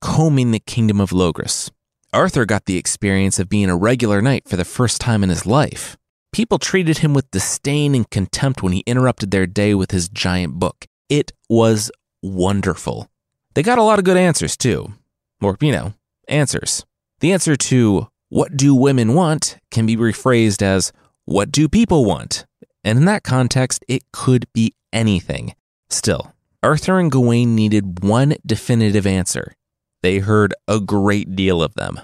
combing 0.00 0.52
the 0.52 0.60
kingdom 0.60 1.00
of 1.00 1.10
Logres. 1.10 1.72
Arthur 2.12 2.46
got 2.46 2.66
the 2.66 2.76
experience 2.76 3.40
of 3.40 3.48
being 3.48 3.68
a 3.68 3.76
regular 3.76 4.22
knight 4.22 4.48
for 4.48 4.54
the 4.54 4.64
first 4.64 5.00
time 5.00 5.24
in 5.24 5.30
his 5.30 5.46
life. 5.46 5.96
People 6.30 6.60
treated 6.60 6.98
him 6.98 7.12
with 7.12 7.28
disdain 7.32 7.96
and 7.96 8.08
contempt 8.08 8.62
when 8.62 8.72
he 8.72 8.84
interrupted 8.86 9.32
their 9.32 9.48
day 9.48 9.74
with 9.74 9.90
his 9.90 10.08
giant 10.08 10.60
book. 10.60 10.86
It 11.08 11.32
was 11.48 11.90
wonderful. 12.22 13.10
They 13.54 13.64
got 13.64 13.78
a 13.78 13.82
lot 13.82 13.98
of 13.98 14.04
good 14.04 14.16
answers, 14.16 14.56
too. 14.56 14.92
Or, 15.42 15.56
you 15.60 15.72
know, 15.72 15.94
answers. 16.28 16.86
The 17.18 17.32
answer 17.32 17.56
to 17.56 18.06
what 18.28 18.56
do 18.56 18.76
women 18.76 19.14
want 19.14 19.58
can 19.72 19.86
be 19.86 19.96
rephrased 19.96 20.62
as 20.62 20.92
what 21.28 21.52
do 21.52 21.68
people 21.68 22.06
want? 22.06 22.46
And 22.82 22.98
in 22.98 23.04
that 23.04 23.22
context, 23.22 23.84
it 23.86 24.02
could 24.12 24.50
be 24.54 24.72
anything. 24.94 25.54
Still, 25.90 26.32
Arthur 26.62 26.98
and 26.98 27.12
Gawain 27.12 27.54
needed 27.54 28.02
one 28.02 28.36
definitive 28.46 29.06
answer. 29.06 29.52
They 30.02 30.20
heard 30.20 30.54
a 30.66 30.80
great 30.80 31.36
deal 31.36 31.62
of 31.62 31.74
them. 31.74 32.00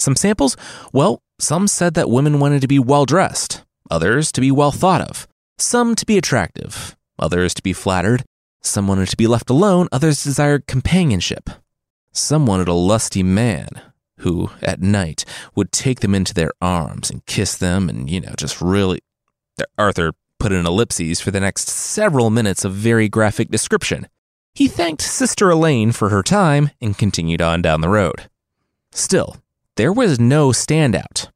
Some 0.00 0.16
samples? 0.16 0.56
Well, 0.92 1.22
some 1.38 1.68
said 1.68 1.94
that 1.94 2.10
women 2.10 2.40
wanted 2.40 2.60
to 2.62 2.66
be 2.66 2.80
well 2.80 3.04
dressed, 3.04 3.62
others 3.92 4.32
to 4.32 4.40
be 4.40 4.50
well 4.50 4.72
thought 4.72 5.02
of, 5.02 5.28
some 5.56 5.94
to 5.94 6.04
be 6.04 6.18
attractive, 6.18 6.96
others 7.16 7.54
to 7.54 7.62
be 7.62 7.72
flattered, 7.72 8.24
some 8.60 8.88
wanted 8.88 9.06
to 9.10 9.16
be 9.16 9.28
left 9.28 9.50
alone, 9.50 9.86
others 9.92 10.24
desired 10.24 10.66
companionship. 10.66 11.48
Some 12.10 12.44
wanted 12.44 12.66
a 12.66 12.72
lusty 12.72 13.22
man 13.22 13.68
who, 14.18 14.50
at 14.62 14.80
night, 14.80 15.24
would 15.54 15.72
take 15.72 16.00
them 16.00 16.14
into 16.14 16.34
their 16.34 16.52
arms 16.60 17.10
and 17.10 17.26
kiss 17.26 17.56
them 17.56 17.88
and, 17.88 18.10
you 18.10 18.20
know, 18.20 18.34
just 18.36 18.60
really. 18.60 19.00
Arthur 19.76 20.12
put 20.38 20.52
in 20.52 20.66
ellipses 20.66 21.20
for 21.20 21.30
the 21.30 21.40
next 21.40 21.68
several 21.68 22.30
minutes 22.30 22.64
of 22.64 22.72
very 22.72 23.08
graphic 23.08 23.50
description. 23.50 24.06
He 24.54 24.68
thanked 24.68 25.02
Sister 25.02 25.50
Elaine 25.50 25.92
for 25.92 26.08
her 26.08 26.22
time 26.22 26.70
and 26.80 26.96
continued 26.96 27.42
on 27.42 27.62
down 27.62 27.80
the 27.80 27.88
road. 27.88 28.28
Still, 28.92 29.36
there 29.76 29.92
was 29.92 30.18
no 30.18 30.48
standout. 30.48 31.28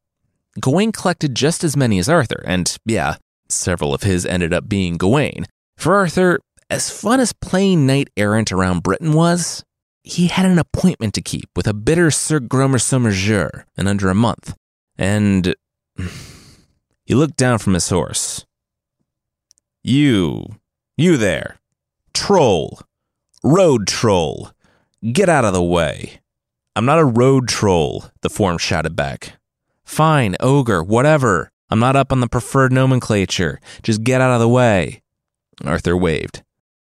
Gawain 0.61 0.93
collected 0.93 1.35
just 1.35 1.65
as 1.65 1.77
many 1.77 1.99
as 1.99 2.09
Arthur, 2.09 2.43
and 2.47 2.77
yeah, 2.85 3.17
several 3.49 3.95
of 3.95 4.03
his 4.03 4.27
ended 4.27 4.53
up 4.53 4.69
being 4.69 4.99
Gawain. 4.99 5.47
For 5.77 5.95
Arthur, 5.95 6.41
as 6.69 6.91
fun 6.91 7.21
as 7.21 7.33
playing 7.33 7.87
knight 7.87 8.09
errant 8.17 8.53
around 8.53 8.83
Britain 8.83 9.12
was, 9.12 9.65
he 10.04 10.28
had 10.28 10.47
an 10.47 10.59
appointment 10.59 11.14
to 11.14 11.23
keep 11.23 11.49
with 11.54 11.66
a 11.66 11.75
bitter 11.75 12.11
Sir 12.11 12.40
Gromer 12.40 12.78
Somerjeur 12.78 13.64
in 13.76 13.87
under 13.87 14.11
a 14.11 14.14
month. 14.14 14.54
And 14.99 15.54
he 17.04 17.14
looked 17.14 17.37
down 17.37 17.59
from 17.59 17.75
his 17.75 17.88
horse. 17.88 18.44
You, 19.85 20.56
you 20.97 21.16
there, 21.16 21.59
troll, 22.14 22.80
road 23.42 23.87
troll, 23.87 24.50
get 25.12 25.28
out 25.28 25.44
of 25.44 25.52
the 25.52 25.62
way. 25.62 26.21
I'm 26.75 26.85
not 26.85 27.00
a 27.00 27.04
road 27.04 27.49
troll, 27.49 28.06
the 28.23 28.30
form 28.30 28.59
shouted 28.59 28.97
back. 28.97 29.35
Fine, 29.85 30.37
ogre, 30.40 30.82
whatever. 30.82 31.50
I'm 31.68 31.80
not 31.80 31.97
up 31.97 32.12
on 32.12 32.21
the 32.21 32.28
preferred 32.28 32.73
nomenclature. 32.73 33.61
Just 33.82 34.04
get 34.04 34.21
out 34.21 34.32
of 34.32 34.40
the 34.40 34.49
way. 34.49 35.02
Arthur 35.64 35.97
waved. 35.97 36.42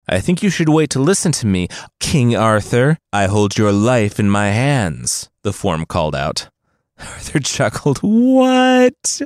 I 0.07 0.19
think 0.19 0.43
you 0.43 0.50
should 0.50 0.69
wait 0.69 0.89
to 0.91 1.00
listen 1.00 1.31
to 1.33 1.47
me, 1.47 1.67
King 2.00 2.35
Arthur. 2.35 2.97
I 3.12 3.25
hold 3.25 3.57
your 3.57 3.71
life 3.71 4.19
in 4.19 4.29
my 4.29 4.50
hands, 4.50 5.29
the 5.41 5.53
form 5.53 5.85
called 5.85 6.15
out. 6.15 6.50
Arthur 7.00 7.39
chuckled. 7.39 8.00
What? 8.00 9.21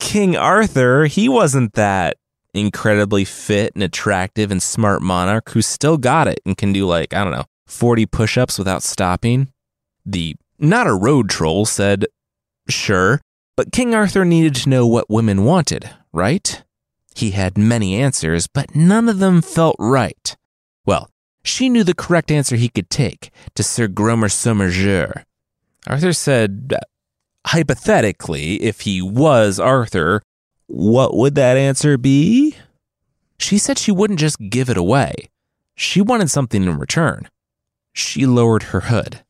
King 0.00 0.36
Arthur? 0.36 1.06
He 1.06 1.28
wasn't 1.28 1.74
that 1.74 2.16
incredibly 2.52 3.24
fit 3.24 3.72
and 3.74 3.82
attractive 3.82 4.50
and 4.50 4.62
smart 4.62 5.02
monarch 5.02 5.50
who 5.50 5.62
still 5.62 5.96
got 5.96 6.28
it 6.28 6.40
and 6.44 6.56
can 6.56 6.72
do 6.72 6.86
like, 6.86 7.14
I 7.14 7.24
don't 7.24 7.32
know, 7.32 7.44
40 7.66 8.06
push 8.06 8.36
ups 8.36 8.58
without 8.58 8.82
stopping. 8.82 9.48
The 10.04 10.36
not 10.58 10.86
a 10.86 10.94
road 10.94 11.30
troll 11.30 11.66
said, 11.66 12.06
Sure, 12.68 13.20
but 13.56 13.72
King 13.72 13.94
Arthur 13.94 14.24
needed 14.24 14.54
to 14.56 14.68
know 14.68 14.86
what 14.86 15.10
women 15.10 15.44
wanted, 15.44 15.90
right? 16.12 16.63
He 17.14 17.30
had 17.30 17.56
many 17.56 17.94
answers, 17.94 18.46
but 18.46 18.74
none 18.74 19.08
of 19.08 19.18
them 19.18 19.40
felt 19.40 19.76
right. 19.78 20.36
Well, 20.84 21.10
she 21.44 21.68
knew 21.68 21.84
the 21.84 21.94
correct 21.94 22.30
answer 22.30 22.56
he 22.56 22.68
could 22.68 22.90
take 22.90 23.30
to 23.54 23.62
Sir 23.62 23.86
Gromer 23.86 24.28
Somerjeur. 24.28 25.24
Arthur 25.86 26.12
said, 26.12 26.74
hypothetically, 27.46 28.62
if 28.62 28.80
he 28.80 29.00
was 29.00 29.60
Arthur, 29.60 30.22
what 30.66 31.16
would 31.16 31.34
that 31.34 31.56
answer 31.56 31.96
be? 31.98 32.56
She 33.38 33.58
said 33.58 33.78
she 33.78 33.92
wouldn't 33.92 34.18
just 34.18 34.38
give 34.48 34.70
it 34.70 34.76
away. 34.76 35.28
She 35.76 36.00
wanted 36.00 36.30
something 36.30 36.62
in 36.64 36.78
return. 36.78 37.28
She 37.92 38.26
lowered 38.26 38.64
her 38.64 38.80
hood. 38.80 39.22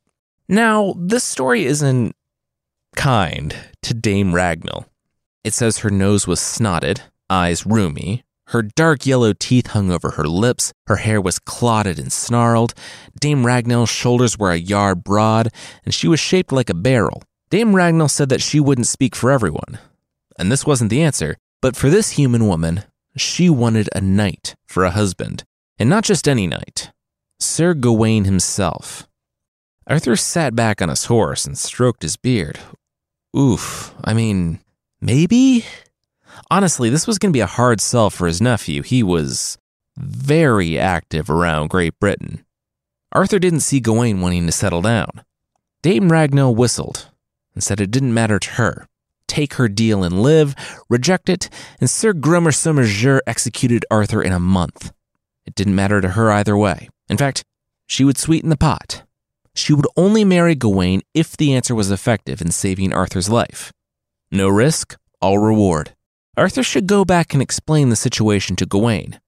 Now, 0.49 0.95
this 0.97 1.25
story 1.25 1.64
isn't 1.64 2.14
kind 2.95 3.55
to 3.83 3.95
Dame 3.95 4.33
Ragnell. 4.33 4.87
It 5.43 5.53
says 5.53 5.79
her 5.79 5.91
nose 5.91 6.26
was 6.26 6.41
snotted, 6.41 7.00
eyes 7.31 7.66
roomy, 7.66 8.25
her 8.49 8.62
dark 8.62 9.07
yellow 9.07 9.33
teeth 9.33 9.69
hung 9.69 9.90
over 9.90 10.12
her 10.12 10.28
lips, 10.28 10.73
her 10.87 10.97
hair 10.97 11.21
was 11.21 11.38
clotted 11.38 11.99
and 11.99 12.12
snarled, 12.12 12.75
Dame 13.19 13.43
Ragnell's 13.45 13.88
shoulders 13.88 14.38
were 14.38 14.50
a 14.50 14.57
yard 14.57 15.02
broad, 15.02 15.49
and 15.85 15.95
she 15.95 16.09
was 16.09 16.21
shaped 16.21 16.52
like 16.52 16.69
a 16.69 16.75
barrel. 16.75 17.23
Dame 17.50 17.73
Ragnell 17.73 18.11
said 18.11 18.28
that 18.28 18.43
she 18.43 18.61
wouldn't 18.61 18.87
speak 18.87 19.14
for 19.16 19.31
everyone. 19.31 19.78
And 20.38 20.50
this 20.50 20.66
wasn't 20.66 20.90
the 20.90 21.02
answer, 21.02 21.37
but 21.62 21.76
for 21.76 21.88
this 21.88 22.12
human 22.12 22.47
woman, 22.47 22.85
she 23.16 23.49
wanted 23.49 23.88
a 23.95 24.00
knight 24.00 24.54
for 24.66 24.85
a 24.85 24.90
husband, 24.90 25.45
and 25.78 25.88
not 25.88 26.04
just 26.04 26.28
any 26.28 26.47
knight, 26.47 26.90
Sir 27.38 27.75
Gawain 27.75 28.25
himself. 28.25 29.09
Arthur 29.87 30.16
sat 30.16 30.54
back 30.54 30.83
on 30.83 30.88
his 30.88 31.07
horse 31.07 31.47
and 31.47 31.57
stroked 31.57 32.02
his 32.02 32.16
beard. 32.16 32.59
Oof, 33.37 33.95
I 34.02 34.14
mean, 34.14 34.61
maybe? 35.00 35.64
Honestly, 36.54 36.88
this 36.88 37.08
was 37.08 37.18
going 37.18 37.32
to 37.32 37.37
be 37.37 37.40
a 37.40 37.46
hard 37.46 37.80
sell 37.80 38.11
for 38.11 38.28
his 38.28 38.40
nephew. 38.40 38.82
He 38.82 39.02
was 39.02 39.58
very 39.96 40.78
active 40.78 41.28
around 41.28 41.70
Great 41.70 41.99
Britain. 41.99 42.44
Arthur 43.11 43.40
didn't 43.40 43.66
see 43.66 43.80
Gawain 43.80 44.20
wanting 44.20 44.46
to 44.46 44.52
settle 44.52 44.80
down. 44.80 45.25
Dame 45.82 46.08
Ragnell 46.08 46.54
whistled 46.54 47.11
and 47.54 47.64
said 47.64 47.80
it 47.80 47.90
didn't 47.90 48.14
matter 48.14 48.38
to 48.38 48.50
her. 48.50 48.87
Take 49.26 49.54
her 49.54 49.66
deal 49.66 50.04
and 50.04 50.23
live, 50.23 50.54
reject 50.88 51.28
it, 51.28 51.50
and 51.80 51.90
Sir 51.90 52.12
Gromer 52.12 52.52
Somerjeur 52.52 53.18
executed 53.26 53.84
Arthur 53.90 54.23
in 54.23 54.30
a 54.30 54.38
month. 54.38 54.92
It 55.44 55.56
didn't 55.56 55.75
matter 55.75 56.00
to 56.00 56.11
her 56.11 56.30
either 56.30 56.56
way. 56.56 56.88
In 57.08 57.16
fact, 57.16 57.42
she 57.88 58.04
would 58.04 58.16
sweeten 58.16 58.50
the 58.50 58.56
pot. 58.56 59.02
She 59.56 59.73
would 59.73 59.88
only 59.96 60.25
marry 60.25 60.54
Gawain 60.54 61.02
if 61.14 61.37
the 61.37 61.52
answer 61.52 61.75
was 61.75 61.90
effective 61.90 62.40
in 62.40 62.52
saving 62.52 62.92
Arthur's 62.92 63.28
life. 63.28 63.73
No 64.30 64.49
risk, 64.49 64.96
all 65.20 65.40
reward. 65.40 65.96
Arthur 66.37 66.62
should 66.62 66.87
go 66.87 67.05
back 67.05 67.33
and 67.33 67.43
explain 67.43 67.88
the 67.91 67.97
situation 67.97 68.57
to 68.57 68.67
Gawain. 68.67 69.21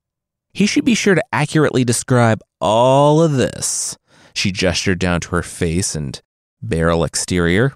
He 0.53 0.67
should 0.67 0.85
be 0.85 0.95
sure 0.95 1.15
to 1.15 1.25
accurately 1.33 1.85
describe 1.85 2.41
all 2.61 3.23
of 3.23 3.33
this. 3.33 3.97
She 4.35 4.51
gestured 4.51 4.99
down 4.99 5.21
to 5.23 5.29
her 5.31 5.43
face 5.43 5.95
and 5.95 6.21
barrel 6.61 7.05
exterior. 7.05 7.75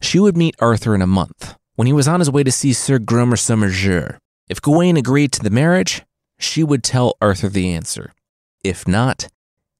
She 0.00 0.18
would 0.18 0.36
meet 0.36 0.56
Arthur 0.58 0.94
in 0.94 1.02
a 1.02 1.06
month, 1.06 1.56
when 1.76 1.86
he 1.86 1.92
was 1.92 2.06
on 2.06 2.20
his 2.20 2.30
way 2.30 2.42
to 2.42 2.52
see 2.52 2.72
Sir 2.72 2.98
Gromer 2.98 3.36
Somerjeur. 3.36 4.18
If 4.48 4.60
Gawain 4.60 4.96
agreed 4.96 5.32
to 5.32 5.42
the 5.42 5.50
marriage, 5.50 6.02
she 6.38 6.62
would 6.62 6.82
tell 6.82 7.16
Arthur 7.20 7.48
the 7.48 7.70
answer. 7.70 8.12
If 8.62 8.86
not, 8.86 9.28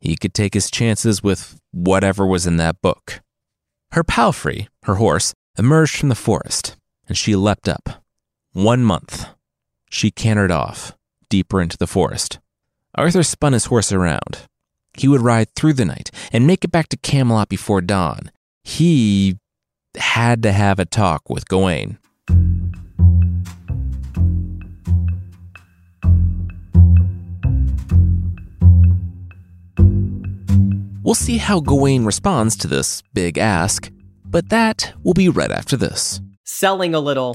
he 0.00 0.16
could 0.16 0.32
take 0.32 0.54
his 0.54 0.70
chances 0.70 1.22
with 1.22 1.60
whatever 1.72 2.26
was 2.26 2.46
in 2.46 2.56
that 2.56 2.80
book. 2.80 3.20
Her 3.92 4.04
palfrey, 4.04 4.68
her 4.84 4.94
horse, 4.94 5.34
emerged 5.58 5.96
from 5.96 6.08
the 6.08 6.14
forest, 6.14 6.76
and 7.08 7.16
she 7.16 7.36
leapt 7.36 7.68
up. 7.68 8.02
One 8.56 8.84
month. 8.84 9.26
She 9.90 10.10
cantered 10.10 10.50
off, 10.50 10.96
deeper 11.28 11.60
into 11.60 11.76
the 11.76 11.86
forest. 11.86 12.38
Arthur 12.94 13.22
spun 13.22 13.52
his 13.52 13.66
horse 13.66 13.92
around. 13.92 14.48
He 14.96 15.08
would 15.08 15.20
ride 15.20 15.50
through 15.54 15.74
the 15.74 15.84
night 15.84 16.10
and 16.32 16.46
make 16.46 16.64
it 16.64 16.72
back 16.72 16.88
to 16.88 16.96
Camelot 16.96 17.50
before 17.50 17.82
dawn. 17.82 18.30
He 18.64 19.36
had 19.94 20.42
to 20.42 20.52
have 20.52 20.78
a 20.78 20.86
talk 20.86 21.28
with 21.28 21.46
Gawain. 21.48 21.98
We'll 31.02 31.14
see 31.14 31.36
how 31.36 31.60
Gawain 31.60 32.06
responds 32.06 32.56
to 32.56 32.68
this 32.68 33.02
big 33.12 33.36
ask, 33.36 33.90
but 34.24 34.48
that 34.48 34.94
will 35.02 35.12
be 35.12 35.28
right 35.28 35.52
after 35.52 35.76
this. 35.76 36.22
Selling 36.44 36.94
a 36.94 37.00
little 37.00 37.34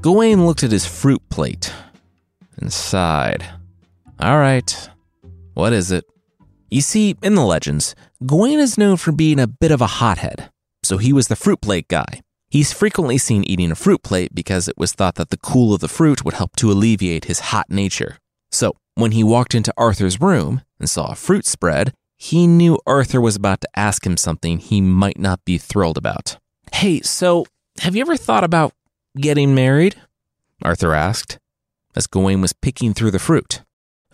Gawain 0.00 0.46
looked 0.46 0.62
at 0.62 0.72
his 0.72 0.86
fruit 0.86 1.20
plate 1.28 1.70
and 2.56 2.72
sighed. 2.72 3.44
All 4.18 4.38
right, 4.38 4.88
what 5.52 5.74
is 5.74 5.90
it? 5.90 6.04
You 6.70 6.80
see, 6.80 7.16
in 7.22 7.34
the 7.34 7.44
legends, 7.44 7.94
Gawain 8.24 8.58
is 8.58 8.78
known 8.78 8.96
for 8.96 9.12
being 9.12 9.38
a 9.38 9.46
bit 9.46 9.70
of 9.70 9.80
a 9.80 9.86
hothead, 9.86 10.50
so 10.82 10.96
he 10.96 11.12
was 11.12 11.28
the 11.28 11.36
fruit 11.36 11.60
plate 11.60 11.88
guy. 11.88 12.22
He's 12.48 12.72
frequently 12.72 13.18
seen 13.18 13.44
eating 13.44 13.70
a 13.70 13.74
fruit 13.74 14.02
plate 14.02 14.34
because 14.34 14.66
it 14.66 14.78
was 14.78 14.92
thought 14.92 15.16
that 15.16 15.28
the 15.28 15.36
cool 15.36 15.74
of 15.74 15.80
the 15.80 15.88
fruit 15.88 16.24
would 16.24 16.34
help 16.34 16.56
to 16.56 16.72
alleviate 16.72 17.26
his 17.26 17.40
hot 17.50 17.68
nature. 17.68 18.16
So, 18.50 18.76
when 18.98 19.12
he 19.12 19.22
walked 19.22 19.54
into 19.54 19.72
Arthur's 19.76 20.20
room 20.20 20.62
and 20.80 20.90
saw 20.90 21.12
a 21.12 21.14
fruit 21.14 21.46
spread, 21.46 21.94
he 22.16 22.48
knew 22.48 22.80
Arthur 22.84 23.20
was 23.20 23.36
about 23.36 23.60
to 23.60 23.68
ask 23.76 24.04
him 24.04 24.16
something 24.16 24.58
he 24.58 24.80
might 24.80 25.20
not 25.20 25.44
be 25.44 25.56
thrilled 25.56 25.96
about. 25.96 26.36
Hey, 26.72 27.00
so 27.02 27.46
have 27.78 27.94
you 27.94 28.00
ever 28.00 28.16
thought 28.16 28.42
about 28.42 28.72
getting 29.16 29.54
married? 29.54 29.94
Arthur 30.62 30.94
asked, 30.94 31.38
as 31.94 32.08
Gawain 32.08 32.40
was 32.40 32.52
picking 32.52 32.92
through 32.92 33.12
the 33.12 33.20
fruit. 33.20 33.62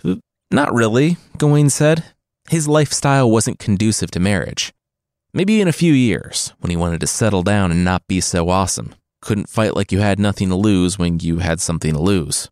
Uh, 0.05 0.17
not 0.51 0.75
really, 0.75 1.17
Gawain 1.39 1.71
said. 1.71 2.05
His 2.51 2.69
lifestyle 2.69 3.31
wasn't 3.31 3.59
conducive 3.59 4.11
to 4.11 4.21
marriage. 4.21 4.75
Maybe 5.33 5.63
in 5.63 5.69
a 5.69 5.73
few 5.73 5.95
years, 5.95 6.53
when 6.59 6.69
he 6.69 6.77
wanted 6.77 7.01
to 7.01 7.07
settle 7.07 7.43
down 7.43 7.71
and 7.71 7.87
not 7.87 8.07
be 8.07 8.21
so 8.21 8.51
awesome. 8.51 8.95
Couldn't 9.23 9.49
fight 9.49 9.75
like 9.75 9.93
you 9.93 10.01
had 10.01 10.19
nothing 10.19 10.51
to 10.51 10.57
lose 10.57 10.99
when 10.99 11.21
you 11.21 11.39
had 11.39 11.59
something 11.59 11.95
to 11.95 11.99
lose. 11.99 12.51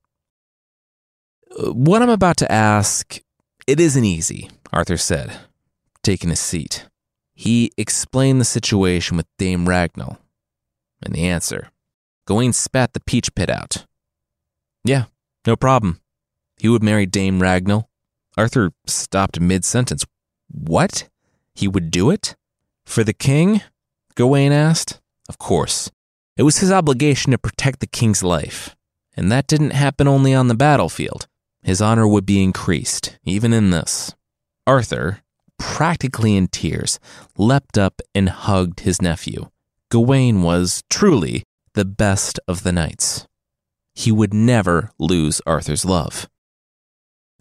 What 1.59 2.03
I'm 2.03 2.09
about 2.09 2.38
to 2.38 2.51
ask, 2.51 3.21
it 3.67 3.79
isn't 3.79 4.05
easy, 4.05 4.51
Arthur 4.73 4.97
said, 4.97 5.37
taking 6.03 6.31
a 6.31 6.37
seat. 6.37 6.87
He 7.35 7.73
explained 7.77 8.41
the 8.41 8.47
situation 8.47 9.17
with 9.17 9.27
Dame 9.38 9.67
Ragnell 9.67 10.19
and 11.03 11.15
the 11.15 11.25
answer. 11.25 11.71
Gawain 12.27 12.53
spat 12.53 12.93
the 12.93 13.01
peach 13.01 13.35
pit 13.35 13.51
out. 13.51 13.85
Yeah, 14.85 15.05
no 15.47 15.57
problem. 15.57 16.01
He 16.59 16.69
would 16.69 16.83
marry 16.83 17.05
Dame 17.07 17.41
Ragnell. 17.41 17.85
Arthur 18.37 18.73
stopped 18.87 19.41
mid 19.41 19.65
sentence. 19.65 20.07
What? 20.51 21.09
He 21.55 21.69
would 21.69 21.91
do 21.91 22.11
it? 22.11 22.35
For 22.87 23.05
the 23.05 23.12
king? 23.12 23.62
Gawain 24.15 24.53
asked. 24.53 25.01
Of 25.29 25.38
course. 25.38 25.91
It 26.37 26.45
was 26.45 26.59
his 26.59 26.73
obligation 26.73 27.33
to 27.33 27.38
protect 27.38 27.81
the 27.81 27.87
king's 27.87 28.23
life. 28.23 28.75
And 29.15 29.31
that 29.31 29.47
didn't 29.47 29.73
happen 29.73 30.09
only 30.09 30.33
on 30.35 30.49
the 30.49 30.55
battlefield. 30.55 31.27
His 31.62 31.81
honor 31.81 32.07
would 32.09 32.27
be 32.27 32.42
increased, 32.42 33.18
even 33.25 33.53
in 33.53 33.70
this. 33.70 34.14
Arthur, 34.66 35.20
practically 35.59 36.37
in 36.37 36.48
tears, 36.48 36.98
leapt 37.37 37.79
up 37.79 38.01
and 38.14 38.29
hugged 38.29 38.81
his 38.81 39.01
nephew. 39.01 39.48
Gawain 39.90 40.42
was, 40.42 40.83
truly, 40.90 41.44
the 41.75 41.85
best 41.85 42.40
of 42.48 42.62
the 42.62 42.72
knights. 42.72 43.27
He 43.94 44.11
would 44.11 44.35
never 44.35 44.90
lose 44.98 45.40
Arthur's 45.46 45.85
love. 45.85 46.29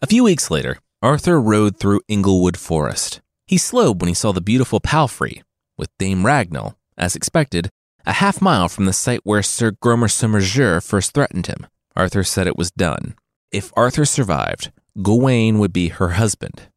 A 0.02 0.08
few 0.08 0.24
weeks 0.24 0.52
later, 0.52 0.80
Arthur 1.02 1.42
rode 1.42 1.78
through 1.78 2.02
Inglewood 2.08 2.58
Forest. 2.58 3.22
He 3.48 3.58
slowed 3.58 4.02
when 4.02 4.08
he 4.08 4.14
saw 4.14 4.32
the 4.32 4.42
beautiful 4.42 4.80
palfrey, 4.80 5.44
with 5.78 5.90
Dame 5.98 6.24
Ragnell, 6.24 6.76
as 6.98 7.16
expected, 7.16 7.70
a 8.06 8.14
half 8.14 8.42
mile 8.42 8.70
from 8.70 8.86
the 8.86 8.94
site 8.94 9.22
where 9.24 9.44
Sir 9.44 9.72
Gromer 9.72 10.10
Somerjeur 10.10 10.84
first 10.84 11.14
threatened 11.14 11.48
him. 11.48 11.68
Arthur 11.96 12.24
said 12.24 12.48
it 12.48 12.58
was 12.58 12.72
done. 12.72 13.16
If 13.52 13.74
Arthur 13.76 14.06
survived, 14.06 14.72
Gawain 15.02 15.60
would 15.60 15.74
be 15.74 15.90
her 15.90 16.12
husband. 16.12 16.70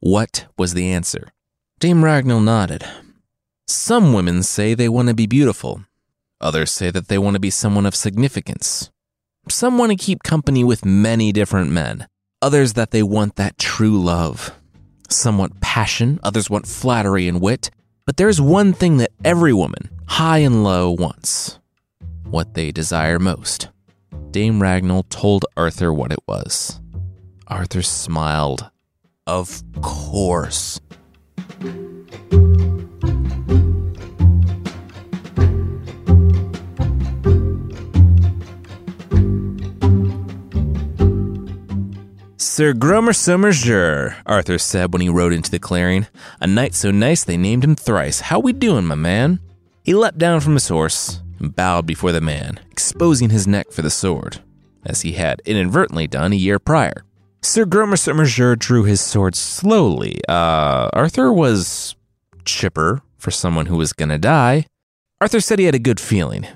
What 0.00 0.46
was 0.56 0.72
the 0.72 0.90
answer? 0.90 1.28
Dame 1.80 2.00
Ragnell 2.00 2.42
nodded. 2.42 2.82
Some 3.66 4.14
women 4.14 4.42
say 4.42 4.72
they 4.72 4.88
want 4.88 5.08
to 5.08 5.14
be 5.14 5.26
beautiful. 5.26 5.84
Others 6.40 6.70
say 6.70 6.90
that 6.90 7.08
they 7.08 7.18
want 7.18 7.34
to 7.34 7.40
be 7.40 7.50
someone 7.50 7.84
of 7.84 7.94
significance. 7.94 8.90
Some 9.50 9.76
want 9.76 9.90
to 9.90 9.96
keep 9.96 10.22
company 10.22 10.64
with 10.64 10.86
many 10.86 11.30
different 11.30 11.70
men. 11.70 12.08
Others 12.40 12.72
that 12.72 12.90
they 12.90 13.02
want 13.02 13.36
that 13.36 13.58
true 13.58 14.02
love. 14.02 14.58
Some 15.10 15.36
want 15.36 15.60
passion, 15.60 16.20
others 16.22 16.48
want 16.48 16.66
flattery 16.66 17.28
and 17.28 17.38
wit. 17.38 17.70
But 18.06 18.16
there's 18.16 18.40
one 18.40 18.72
thing 18.72 18.96
that 18.96 19.12
every 19.22 19.52
woman, 19.52 19.90
high 20.06 20.38
and 20.38 20.64
low, 20.64 20.90
wants 20.90 21.58
what 22.24 22.54
they 22.54 22.72
desire 22.72 23.18
most. 23.18 23.68
Dame 24.30 24.60
Ragnell 24.60 25.08
told 25.08 25.46
Arthur 25.56 25.92
what 25.92 26.12
it 26.12 26.20
was. 26.26 26.80
Arthur 27.46 27.82
smiled 27.82 28.70
of 29.26 29.62
course. 29.80 30.80
Sir 42.36 42.72
Gromer 42.72 43.12
Somerjeur, 43.12 44.14
Arthur 44.26 44.58
said 44.58 44.92
when 44.92 45.02
he 45.02 45.08
rode 45.08 45.32
into 45.32 45.50
the 45.50 45.58
clearing. 45.58 46.06
A 46.40 46.46
knight 46.46 46.74
so 46.74 46.92
nice 46.92 47.24
they 47.24 47.36
named 47.36 47.64
him 47.64 47.74
thrice. 47.74 48.20
How 48.20 48.38
we 48.38 48.52
doing, 48.52 48.84
my 48.84 48.94
man? 48.94 49.40
He 49.82 49.92
leapt 49.92 50.18
down 50.18 50.40
from 50.40 50.54
his 50.54 50.68
horse 50.68 51.20
and 51.44 51.54
bowed 51.54 51.86
before 51.86 52.12
the 52.12 52.20
man, 52.20 52.58
exposing 52.70 53.30
his 53.30 53.46
neck 53.46 53.70
for 53.70 53.82
the 53.82 53.90
sword, 53.90 54.40
as 54.84 55.02
he 55.02 55.12
had 55.12 55.42
inadvertently 55.44 56.06
done 56.06 56.32
a 56.32 56.36
year 56.36 56.58
prior. 56.58 57.04
Sir 57.42 57.66
Gromer 57.66 58.58
drew 58.58 58.84
his 58.84 59.02
sword 59.02 59.34
slowly. 59.34 60.20
Uh, 60.26 60.88
Arthur 60.94 61.30
was 61.30 61.94
chipper 62.46 63.02
for 63.18 63.30
someone 63.30 63.66
who 63.66 63.76
was 63.76 63.92
gonna 63.92 64.18
die. 64.18 64.66
Arthur 65.20 65.40
said 65.40 65.58
he 65.58 65.66
had 65.66 65.74
a 65.74 65.78
good 65.78 66.00
feeling. 66.00 66.46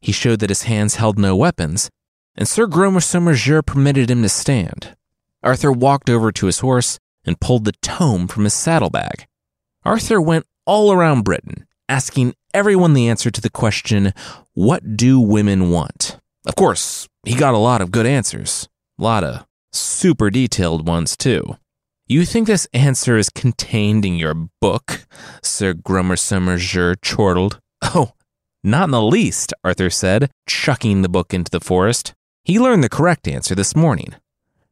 He 0.00 0.12
showed 0.12 0.40
that 0.40 0.50
his 0.50 0.62
hands 0.62 0.94
held 0.94 1.18
no 1.18 1.36
weapons, 1.36 1.90
and 2.34 2.48
Sir 2.48 2.66
Gromer 2.66 3.66
permitted 3.66 4.10
him 4.10 4.22
to 4.22 4.28
stand. 4.28 4.96
Arthur 5.42 5.72
walked 5.72 6.08
over 6.08 6.32
to 6.32 6.46
his 6.46 6.60
horse 6.60 6.98
and 7.24 7.40
pulled 7.40 7.64
the 7.64 7.72
tome 7.82 8.26
from 8.26 8.44
his 8.44 8.54
saddlebag. 8.54 9.26
Arthur 9.84 10.20
went 10.20 10.46
all 10.64 10.92
around 10.92 11.24
Britain, 11.24 11.66
asking 11.88 12.34
everyone 12.54 12.94
the 12.94 13.08
answer 13.08 13.30
to 13.30 13.40
the 13.40 13.50
question, 13.50 14.12
What 14.54 14.96
do 14.96 15.20
women 15.20 15.70
want? 15.70 16.18
Of 16.46 16.54
course, 16.56 17.08
he 17.24 17.34
got 17.34 17.54
a 17.54 17.58
lot 17.58 17.80
of 17.80 17.90
good 17.90 18.06
answers. 18.06 18.68
A 18.98 19.02
lot 19.02 19.24
of 19.24 19.46
super 19.72 20.30
detailed 20.30 20.86
ones, 20.86 21.16
too. 21.16 21.56
You 22.06 22.24
think 22.24 22.46
this 22.46 22.66
answer 22.72 23.18
is 23.18 23.28
contained 23.28 24.04
in 24.04 24.14
your 24.14 24.34
book? 24.34 25.06
Sir 25.42 25.74
Gromer 25.74 26.16
Somerjeur 26.16 26.96
chortled. 27.02 27.60
Oh, 27.82 28.12
not 28.64 28.84
in 28.84 28.90
the 28.90 29.02
least, 29.02 29.52
Arthur 29.62 29.90
said, 29.90 30.30
chucking 30.46 31.02
the 31.02 31.08
book 31.08 31.32
into 31.34 31.50
the 31.50 31.60
forest. 31.60 32.14
He 32.44 32.58
learned 32.58 32.82
the 32.82 32.88
correct 32.88 33.28
answer 33.28 33.54
this 33.54 33.76
morning. 33.76 34.14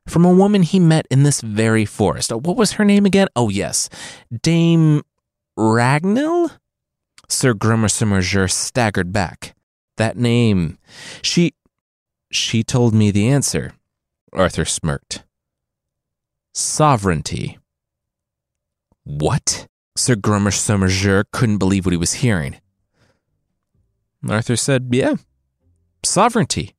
From 0.09 0.25
a 0.25 0.33
woman 0.33 0.62
he 0.62 0.81
met 0.81 1.07
in 1.11 1.25
this 1.25 1.41
very 1.41 1.85
forest. 1.85 2.33
Oh, 2.33 2.39
what 2.39 2.57
was 2.57 2.73
her 2.73 2.85
name 2.85 3.05
again? 3.05 3.29
Oh, 3.37 3.49
yes. 3.49 3.89
Dame 4.43 5.03
Ragnell? 5.59 6.53
Sir 7.29 7.55
Gromer 7.55 7.89
Somerjeur 7.89 8.51
staggered 8.51 9.12
back. 9.12 9.55
That 9.97 10.17
name. 10.17 10.79
She. 11.23 11.55
She 12.31 12.62
told 12.62 12.95
me 12.95 13.11
the 13.11 13.29
answer. 13.29 13.73
Arthur 14.33 14.65
smirked. 14.65 15.25
Sovereignty. 16.53 17.59
What? 19.05 19.67
Sir 19.97 20.15
Gromer 20.15 20.51
Somerjeur 20.51 21.25
couldn't 21.33 21.59
believe 21.59 21.87
what 21.87 21.93
he 21.93 21.97
was 21.97 22.15
hearing. 22.15 22.57
Arthur 24.29 24.57
said, 24.57 24.89
Yeah, 24.91 25.15
sovereignty. 26.05 26.75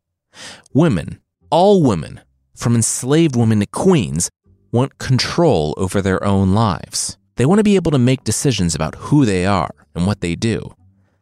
Women, 0.73 1.21
all 1.49 1.81
women, 1.81 2.21
from 2.55 2.75
enslaved 2.75 3.35
women 3.35 3.61
to 3.61 3.65
queens, 3.67 4.29
want 4.71 4.97
control 4.97 5.73
over 5.77 6.01
their 6.01 6.23
own 6.23 6.53
lives. 6.53 7.17
They 7.37 7.45
want 7.45 7.59
to 7.59 7.63
be 7.63 7.75
able 7.75 7.91
to 7.91 7.99
make 7.99 8.23
decisions 8.23 8.75
about 8.75 8.95
who 8.95 9.25
they 9.25 9.45
are 9.45 9.86
and 9.97 10.07
what 10.07 10.21
they 10.21 10.35
do. 10.35 10.73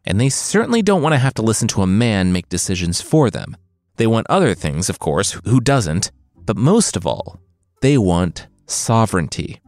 And 0.04 0.20
they 0.20 0.28
certainly 0.28 0.82
don't 0.82 1.02
want 1.02 1.14
to 1.14 1.18
have 1.18 1.34
to 1.34 1.42
listen 1.42 1.66
to 1.68 1.82
a 1.82 1.86
man 1.86 2.32
make 2.32 2.48
decisions 2.48 3.00
for 3.00 3.30
them. 3.30 3.56
They 3.96 4.06
want 4.06 4.26
other 4.30 4.54
things, 4.54 4.88
of 4.88 4.98
course, 4.98 5.32
who 5.44 5.60
doesn't? 5.60 6.12
But 6.44 6.56
most 6.56 6.96
of 6.96 7.06
all, 7.06 7.40
they 7.80 7.98
want 7.98 8.46
sovereignty. 8.66 9.60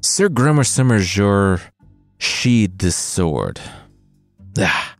Sir 0.00 0.28
Gromer 0.28 0.64
Somerjeur 0.64 1.60
sheathed 2.18 2.82
his 2.82 2.96
sword. 2.96 3.60
Ah, 4.58 4.96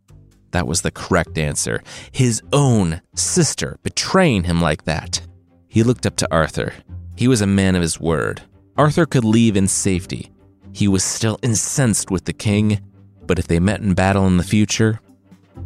that 0.53 0.67
was 0.67 0.83
the 0.83 0.91
correct 0.91 1.37
answer. 1.37 1.83
His 2.13 2.41
own 2.53 3.03
sister 3.15 3.79
betraying 3.83 4.45
him 4.45 4.61
like 4.61 4.85
that. 4.85 5.21
He 5.69 5.83
looked 5.83 6.07
up 6.07 6.17
to 6.17 6.29
Arthur. 6.33 6.73
He 7.17 7.29
was 7.29 7.41
a 7.41 7.47
man 7.47 7.75
of 7.75 7.83
his 7.83 8.01
word. 8.01 8.43
Arthur 8.77 9.07
could 9.07 9.25
leave 9.25 9.57
in 9.57 9.67
safety. 9.67 10.31
He 10.73 10.89
was 10.89 11.03
still 11.03 11.39
incensed 11.43 12.11
with 12.11 12.25
the 12.25 12.33
king, 12.33 12.81
but 13.29 13.39
if 13.39 13.47
they 13.47 13.61
met 13.61 13.81
in 13.81 13.95
battle 13.95 14.27
in 14.27 14.39
the 14.39 14.43
future, 14.43 15.01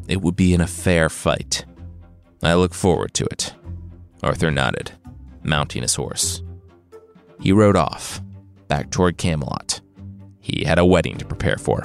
it 0.08 0.20
would 0.20 0.36
be 0.36 0.52
in 0.52 0.60
a 0.60 0.66
fair 0.66 1.08
fight. 1.08 1.64
I 2.42 2.54
look 2.54 2.74
forward 2.74 3.14
to 3.14 3.24
it. 3.24 3.54
Arthur 4.22 4.50
nodded, 4.50 4.90
mounting 5.44 5.82
his 5.82 5.94
horse. 5.94 6.42
He 7.40 7.52
rode 7.52 7.76
off, 7.76 8.20
back 8.66 8.90
toward 8.90 9.16
Camelot. 9.16 9.80
He 10.40 10.64
had 10.64 10.78
a 10.78 10.84
wedding 10.84 11.16
to 11.18 11.24
prepare 11.24 11.56
for. 11.56 11.84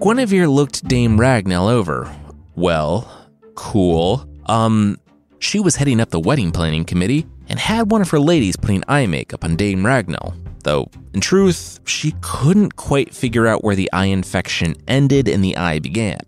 Guinevere 0.00 0.48
looked 0.48 0.86
Dame 0.86 1.18
Ragnell 1.18 1.68
over. 1.68 2.14
Well, 2.54 3.19
cool. 3.60 4.26
Um, 4.46 4.96
she 5.38 5.60
was 5.60 5.76
heading 5.76 6.00
up 6.00 6.08
the 6.08 6.18
wedding 6.18 6.50
planning 6.50 6.86
committee 6.86 7.26
and 7.48 7.58
had 7.58 7.90
one 7.90 8.00
of 8.00 8.08
her 8.08 8.18
ladies 8.18 8.56
putting 8.56 8.82
eye 8.88 9.06
makeup 9.06 9.44
on 9.44 9.54
Dame 9.54 9.82
Ragnell. 9.82 10.34
Though, 10.64 10.90
in 11.12 11.20
truth, 11.20 11.78
she 11.84 12.14
couldn't 12.22 12.76
quite 12.76 13.14
figure 13.14 13.46
out 13.46 13.62
where 13.62 13.76
the 13.76 13.92
eye 13.92 14.06
infection 14.06 14.74
ended 14.88 15.28
and 15.28 15.44
the 15.44 15.56
eye 15.58 15.78
began. 15.78 16.20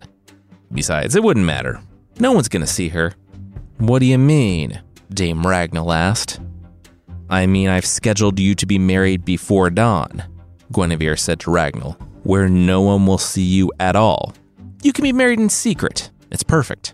Besides, 0.71 1.15
it 1.15 1.23
wouldn't 1.23 1.45
matter. 1.45 1.81
No 2.19 2.33
one's 2.33 2.49
gonna 2.49 2.67
see 2.67 2.89
her. 2.89 3.15
What 3.79 3.99
do 3.99 4.05
you 4.05 4.19
mean? 4.19 4.81
Dame 5.11 5.41
Ragnell 5.43 5.93
asked. 5.93 6.39
I 7.31 7.47
mean, 7.47 7.67
I've 7.67 7.85
scheduled 7.85 8.39
you 8.39 8.53
to 8.53 8.65
be 8.67 8.77
married 8.77 9.25
before 9.25 9.71
dawn, 9.71 10.23
Guinevere 10.71 11.17
said 11.17 11.39
to 11.41 11.49
Ragnell 11.49 11.97
where 12.23 12.47
no 12.47 12.81
one 12.81 13.05
will 13.05 13.17
see 13.17 13.43
you 13.43 13.71
at 13.79 13.95
all. 13.95 14.33
You 14.81 14.93
can 14.93 15.03
be 15.03 15.13
married 15.13 15.39
in 15.39 15.49
secret. 15.49 16.09
It's 16.31 16.43
perfect. 16.43 16.93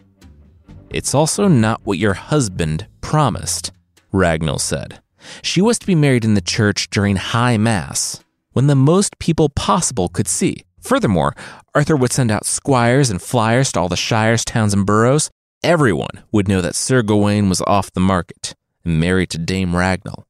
It's 0.90 1.14
also 1.14 1.48
not 1.48 1.82
what 1.84 2.00
your 2.00 2.16
husband 2.16 2.88
promised, 3.02 3.72
Ragnell 4.12 4.60
said. 4.60 5.02
She 5.42 5.62
was 5.62 5.78
to 5.80 5.86
be 5.86 5.96
married 5.96 6.26
in 6.26 6.34
the 6.34 6.42
church 6.42 6.90
during 6.90 7.18
High 7.18 7.58
Mass, 7.58 8.24
when 8.54 8.68
the 8.68 8.76
most 8.76 9.20
people 9.20 9.50
possible 9.50 10.10
could 10.10 10.28
see. 10.28 10.64
Furthermore, 10.82 11.36
Arthur 11.76 11.96
would 11.96 12.12
send 12.12 12.32
out 12.32 12.46
squires 12.46 13.10
and 13.10 13.22
flyers 13.22 13.72
to 13.72 13.80
all 13.80 13.90
the 13.90 13.96
shires, 13.96 14.44
towns, 14.44 14.74
and 14.74 14.86
boroughs. 14.86 15.30
Everyone 15.64 16.24
would 16.32 16.48
know 16.48 16.62
that 16.62 16.76
Sir 16.76 17.04
Gawain 17.04 17.50
was 17.50 17.62
off 17.68 17.92
the 17.92 18.00
market 18.00 18.56
and 18.84 19.00
married 19.00 19.30
to 19.32 19.38
Dame 19.38 19.74
Ragnell. 19.74 20.24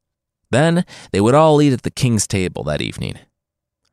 Then 0.51 0.83
they 1.11 1.21
would 1.21 1.35
all 1.35 1.61
eat 1.61 1.73
at 1.73 1.83
the 1.83 1.91
king's 1.91 2.27
table 2.27 2.63
that 2.63 2.81
evening. 2.81 3.19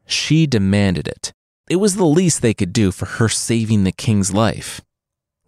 She 0.07 0.47
demanded 0.47 1.07
it. 1.07 1.33
It 1.69 1.77
was 1.77 1.97
the 1.97 2.07
least 2.07 2.41
they 2.41 2.55
could 2.55 2.73
do 2.73 2.91
for 2.91 3.07
her 3.07 3.29
saving 3.29 3.85
the 3.85 3.93
king's 3.93 4.33
life. 4.33 4.81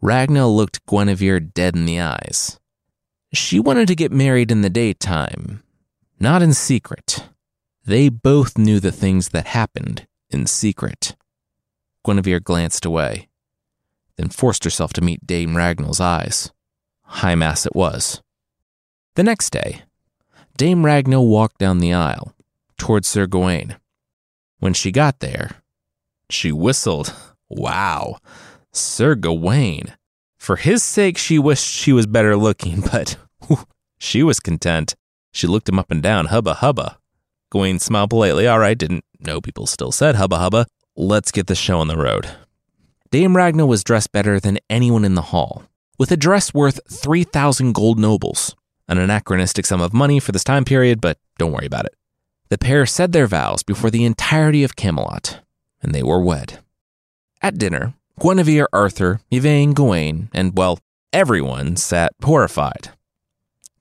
Ragnell 0.03 0.55
looked 0.55 0.85
Guinevere 0.87 1.41
dead 1.41 1.75
in 1.75 1.85
the 1.85 2.01
eyes. 2.01 2.59
She 3.33 3.59
wanted 3.59 3.89
to 3.89 3.97
get 3.97 4.13
married 4.13 4.51
in 4.51 4.63
the 4.63 4.71
daytime, 4.71 5.63
not 6.21 6.43
in 6.43 6.55
secret. 6.55 7.25
They 7.85 8.09
both 8.09 8.57
knew 8.57 8.81
the 8.81 8.93
things 8.93 9.31
that 9.31 9.49
happened 9.49 10.07
in 10.31 10.47
secret. 10.47 11.17
Guinevere 12.05 12.41
glanced 12.41 12.85
away, 12.85 13.29
then 14.17 14.29
forced 14.29 14.65
herself 14.65 14.93
to 14.95 15.01
meet 15.01 15.27
Dame 15.27 15.55
Ragnell's 15.55 16.01
eyes. 16.01 16.53
High 17.03 17.35
Mass 17.35 17.67
it 17.67 17.75
was. 17.75 18.23
The 19.15 19.23
next 19.25 19.51
day, 19.51 19.83
Dame 20.57 20.83
Ragnell 20.83 21.27
walked 21.27 21.59
down 21.59 21.79
the 21.79 21.93
aisle 21.93 22.35
toward 22.77 23.05
Sir 23.05 23.27
Gawain. 23.27 23.77
When 24.59 24.75
she 24.75 24.93
got 24.93 25.21
there, 25.21 25.63
she 26.31 26.53
whistled. 26.53 27.15
Wow, 27.49 28.19
Sir 28.73 29.15
Gawain. 29.15 29.95
For 30.39 30.57
his 30.57 30.83
sake, 30.83 31.19
she 31.19 31.39
wished 31.39 31.65
she 31.67 31.93
was 31.93 32.07
better 32.07 32.37
looking, 32.37 32.81
but 32.93 33.17
whew, 33.47 33.65
she 33.99 34.23
was 34.23 34.41
content. 34.41 34.95
She 35.33 35.47
looked 35.47 35.69
him 35.69 35.79
up 35.79 35.91
and 35.91 36.03
down, 36.03 36.27
hubba 36.27 36.55
hubba. 36.55 36.99
Gawain 37.51 37.79
smiled 37.79 38.11
politely. 38.11 38.47
All 38.47 38.59
right, 38.59 38.77
didn't 38.77 39.05
know 39.21 39.41
people 39.41 39.67
still 39.67 39.93
said 39.93 40.17
hubba 40.17 40.39
hubba. 40.39 40.67
Let's 40.97 41.31
get 41.31 41.47
the 41.47 41.55
show 41.55 41.79
on 41.79 41.89
the 41.89 41.97
road. 41.97 42.29
Dame 43.11 43.35
Ragnell 43.35 43.69
was 43.69 43.85
dressed 43.85 44.13
better 44.13 44.39
than 44.39 44.59
anyone 44.69 45.05
in 45.05 45.15
the 45.15 45.23
hall, 45.23 45.65
with 45.99 46.11
a 46.13 46.17
dress 46.17 46.53
worth 46.53 46.81
3,000 46.91 47.73
gold 47.73 47.99
nobles, 47.99 48.55
an 48.87 48.99
anachronistic 48.99 49.65
sum 49.65 49.81
of 49.81 49.95
money 49.95 50.21
for 50.21 50.33
this 50.33 50.45
time 50.45 50.65
period, 50.65 51.01
but 51.01 51.19
don't 51.39 51.53
worry 51.53 51.67
about 51.67 51.87
it. 51.87 51.95
The 52.51 52.59
pair 52.59 52.85
said 52.85 53.13
their 53.13 53.27
vows 53.27 53.63
before 53.63 53.91
the 53.91 54.05
entirety 54.05 54.63
of 54.65 54.77
Camelot, 54.77 55.41
and 55.83 55.95
they 55.95 56.03
were 56.03 56.21
wed. 56.21 56.59
At 57.41 57.59
dinner, 57.59 57.95
Guinevere, 58.19 58.67
Arthur, 58.73 59.21
Yvain, 59.31 59.75
Gawain, 59.75 60.29
and, 60.33 60.57
well, 60.57 60.79
everyone 61.13 61.77
sat 61.77 62.13
horrified. 62.23 62.91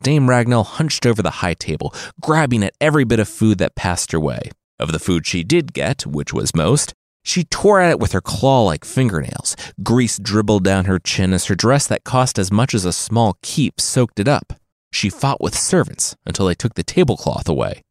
Dame 0.04 0.28
Ragnell 0.28 0.66
hunched 0.66 1.06
over 1.06 1.22
the 1.22 1.42
high 1.42 1.56
table, 1.56 1.94
grabbing 2.22 2.64
at 2.64 2.76
every 2.80 3.04
bit 3.04 3.20
of 3.20 3.28
food 3.28 3.58
that 3.58 3.76
passed 3.76 4.12
her 4.12 4.20
way. 4.20 4.52
Of 4.80 4.92
the 4.92 5.00
food 5.00 5.26
she 5.26 5.44
did 5.44 5.74
get, 5.74 6.06
which 6.06 6.34
was 6.34 6.56
most, 6.56 6.94
she 7.24 7.44
tore 7.46 7.82
at 7.82 7.92
it 7.92 8.00
with 8.00 8.12
her 8.12 8.22
claw 8.22 8.64
like 8.64 8.86
fingernails. 8.86 9.56
Grease 9.82 10.20
dribbled 10.20 10.64
down 10.64 10.86
her 10.86 11.00
chin 11.00 11.34
as 11.34 11.46
her 11.46 11.56
dress 11.56 11.88
that 11.88 12.04
cost 12.04 12.38
as 12.38 12.52
much 12.52 12.76
as 12.76 12.86
a 12.86 12.94
small 12.94 13.38
keep 13.42 13.82
soaked 13.82 14.20
it 14.20 14.28
up. 14.28 14.54
She 14.94 15.10
fought 15.10 15.42
with 15.42 15.58
servants 15.58 16.16
until 16.26 16.46
they 16.46 16.56
took 16.56 16.76
the 16.76 16.84
tablecloth 16.84 17.50
away. 17.50 17.84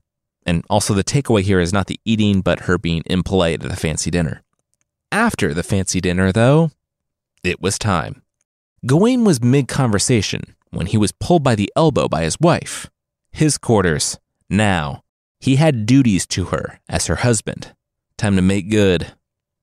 And 0.46 0.64
also, 0.70 0.94
the 0.94 1.02
takeaway 1.02 1.42
here 1.42 1.58
is 1.58 1.72
not 1.72 1.88
the 1.88 1.98
eating, 2.04 2.40
but 2.40 2.60
her 2.60 2.78
being 2.78 3.02
impolite 3.06 3.64
at 3.64 3.68
the 3.68 3.76
fancy 3.76 4.12
dinner. 4.12 4.42
After 5.12 5.54
the 5.54 5.62
fancy 5.62 6.00
dinner, 6.00 6.32
though, 6.32 6.70
it 7.42 7.60
was 7.60 7.78
time. 7.78 8.22
Gawain 8.84 9.24
was 9.24 9.42
mid 9.42 9.68
conversation 9.68 10.56
when 10.70 10.86
he 10.86 10.98
was 10.98 11.12
pulled 11.12 11.42
by 11.42 11.54
the 11.54 11.72
elbow 11.76 12.08
by 12.08 12.22
his 12.22 12.38
wife. 12.40 12.90
His 13.30 13.58
quarters. 13.58 14.18
Now, 14.48 15.02
he 15.40 15.56
had 15.56 15.86
duties 15.86 16.26
to 16.28 16.46
her 16.46 16.80
as 16.88 17.06
her 17.06 17.16
husband. 17.16 17.74
Time 18.16 18.36
to 18.36 18.42
make 18.42 18.70
good. 18.70 19.12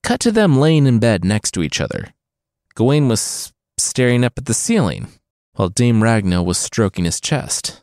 Cut 0.03 0.19
to 0.21 0.31
them 0.31 0.59
laying 0.59 0.85
in 0.85 0.99
bed 0.99 1.23
next 1.23 1.51
to 1.51 1.63
each 1.63 1.81
other. 1.81 2.13
Gawain 2.75 3.07
was 3.07 3.53
staring 3.77 4.23
up 4.23 4.33
at 4.37 4.45
the 4.45 4.53
ceiling, 4.53 5.07
while 5.53 5.69
Dame 5.69 6.01
Ragnell 6.01 6.45
was 6.45 6.57
stroking 6.57 7.05
his 7.05 7.21
chest. 7.21 7.81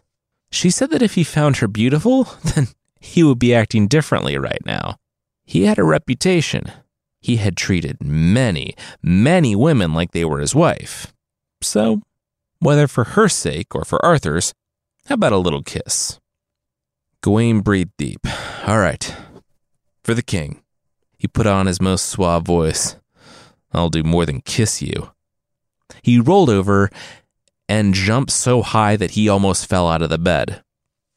She 0.50 0.70
said 0.70 0.90
that 0.90 1.02
if 1.02 1.14
he 1.14 1.24
found 1.24 1.56
her 1.58 1.68
beautiful, 1.68 2.24
then 2.54 2.68
he 3.00 3.22
would 3.22 3.38
be 3.38 3.54
acting 3.54 3.88
differently 3.88 4.36
right 4.36 4.64
now. 4.64 4.96
He 5.44 5.64
had 5.64 5.78
a 5.78 5.84
reputation. 5.84 6.70
He 7.20 7.36
had 7.36 7.56
treated 7.56 8.02
many, 8.02 8.74
many 9.02 9.54
women 9.54 9.92
like 9.92 10.12
they 10.12 10.24
were 10.24 10.40
his 10.40 10.54
wife. 10.54 11.12
So, 11.62 12.00
whether 12.60 12.88
for 12.88 13.04
her 13.04 13.28
sake 13.28 13.74
or 13.74 13.84
for 13.84 14.04
Arthur's, 14.04 14.54
how 15.06 15.14
about 15.14 15.32
a 15.32 15.38
little 15.38 15.62
kiss? 15.62 16.18
Gawain 17.22 17.60
breathed 17.60 17.92
deep. 17.98 18.26
All 18.66 18.78
right. 18.78 19.14
For 20.02 20.14
the 20.14 20.22
king. 20.22 20.62
He 21.18 21.28
put 21.28 21.46
on 21.46 21.66
his 21.66 21.82
most 21.82 22.06
suave 22.06 22.46
voice. 22.46 22.96
I'll 23.72 23.90
do 23.90 24.02
more 24.02 24.24
than 24.24 24.40
kiss 24.40 24.80
you. 24.80 25.10
He 26.02 26.18
rolled 26.18 26.48
over 26.48 26.88
and 27.68 27.92
jumped 27.92 28.30
so 28.30 28.62
high 28.62 28.96
that 28.96 29.12
he 29.12 29.28
almost 29.28 29.68
fell 29.68 29.88
out 29.88 30.00
of 30.02 30.08
the 30.08 30.18
bed. 30.18 30.62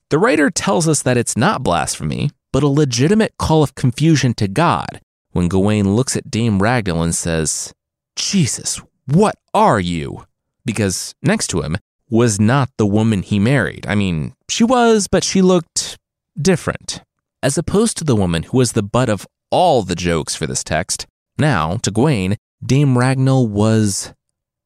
The 0.10 0.20
writer 0.20 0.50
tells 0.50 0.88
us 0.88 1.02
that 1.04 1.18
it's 1.18 1.38
not 1.38 1.64
blasphemy, 1.64 2.32
but 2.52 2.64
a 2.64 2.68
legitimate 2.68 3.38
call 3.38 3.64
of 3.64 3.76
confusion 3.76 4.34
to 4.36 4.50
God 4.50 5.00
when 5.34 5.50
Gawain 5.50 5.96
looks 5.96 6.16
at 6.16 6.32
Dame 6.32 6.60
Ragnell 6.60 7.04
and 7.04 7.14
says, 7.14 7.74
Jesus, 8.16 8.82
what 9.06 9.36
are 9.54 9.80
you? 9.80 10.26
Because 10.64 11.14
next 11.22 11.48
to 11.48 11.62
him 11.62 11.78
was 12.10 12.40
not 12.40 12.70
the 12.78 12.86
woman 12.86 13.24
he 13.24 13.40
married. 13.40 13.86
I 13.88 13.96
mean, 13.96 14.34
she 14.50 14.64
was, 14.64 15.08
but 15.08 15.24
she 15.24 15.42
looked 15.42 15.98
different. 16.40 17.02
As 17.42 17.58
opposed 17.58 17.98
to 17.98 18.04
the 18.04 18.16
woman 18.16 18.44
who 18.44 18.58
was 18.58 18.72
the 18.72 18.84
butt 18.84 19.10
of 19.10 19.28
all 19.52 19.82
the 19.82 19.96
jokes 19.96 20.36
for 20.36 20.48
this 20.48 20.64
text, 20.64 21.08
now, 21.38 21.78
to 21.78 21.92
Gawain, 21.92 22.38
Dame 22.64 22.96
Ragnell 22.96 23.50
was 23.50 24.14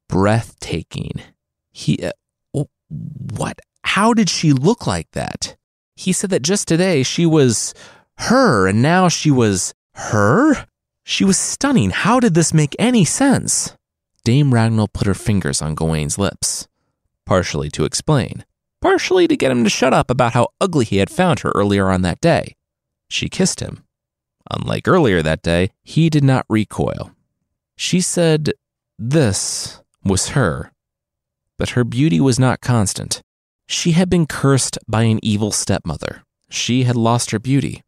breathtaking. 0.10 1.22
He, 1.72 1.98
uh, 2.04 2.12
what? 2.90 3.60
How 3.84 4.14
did 4.14 4.30
she 4.30 4.52
look 4.52 4.86
like 4.86 5.10
that? 5.12 5.56
He 5.96 6.12
said 6.12 6.30
that 6.30 6.44
just 6.44 6.68
today 6.68 7.04
she 7.04 7.26
was 7.26 7.74
her 8.20 8.68
and 8.68 8.82
now 8.82 9.08
she 9.08 9.32
was 9.32 9.74
her? 9.98 10.68
She 11.04 11.24
was 11.24 11.38
stunning. 11.38 11.92
How 11.92 12.20
did 12.20 12.34
this 12.34 12.54
make 12.54 12.76
any 12.78 13.06
sense? 13.06 13.76
Dame 14.24 14.52
Ragnell 14.52 14.92
put 14.92 15.08
her 15.08 15.14
fingers 15.14 15.62
on 15.62 15.76
Gawain's 15.76 16.18
lips, 16.18 16.68
partially 17.26 17.70
to 17.70 17.86
explain, 17.86 18.44
partially 18.82 19.28
to 19.28 19.38
get 19.38 19.52
him 19.52 19.64
to 19.64 19.70
shut 19.70 19.94
up 19.94 20.10
about 20.10 20.34
how 20.34 20.50
ugly 20.60 20.86
he 20.86 20.98
had 20.98 21.10
found 21.10 21.40
her 21.40 21.52
earlier 21.56 21.90
on 21.90 22.02
that 22.02 22.20
day. 22.20 22.56
She 23.10 23.30
kissed 23.30 23.62
him. 23.62 23.86
Unlike 24.52 24.88
earlier 24.88 25.22
that 25.22 25.42
day, 25.42 25.72
he 25.84 26.10
did 26.10 26.24
not 26.24 26.46
recoil. 26.50 27.12
She 27.78 28.02
said 28.02 28.52
this 29.00 29.82
was 30.04 30.30
her, 30.30 30.72
but 31.58 31.70
her 31.70 31.84
beauty 31.84 32.20
was 32.20 32.40
not 32.40 32.62
constant. 32.62 33.22
She 33.68 33.92
had 33.92 34.10
been 34.10 34.26
cursed 34.26 34.78
by 34.88 35.04
an 35.04 35.20
evil 35.22 35.52
stepmother. 35.52 36.24
She 36.50 36.84
had 36.84 36.96
lost 36.96 37.32
her 37.32 37.40
beauty. 37.40 37.84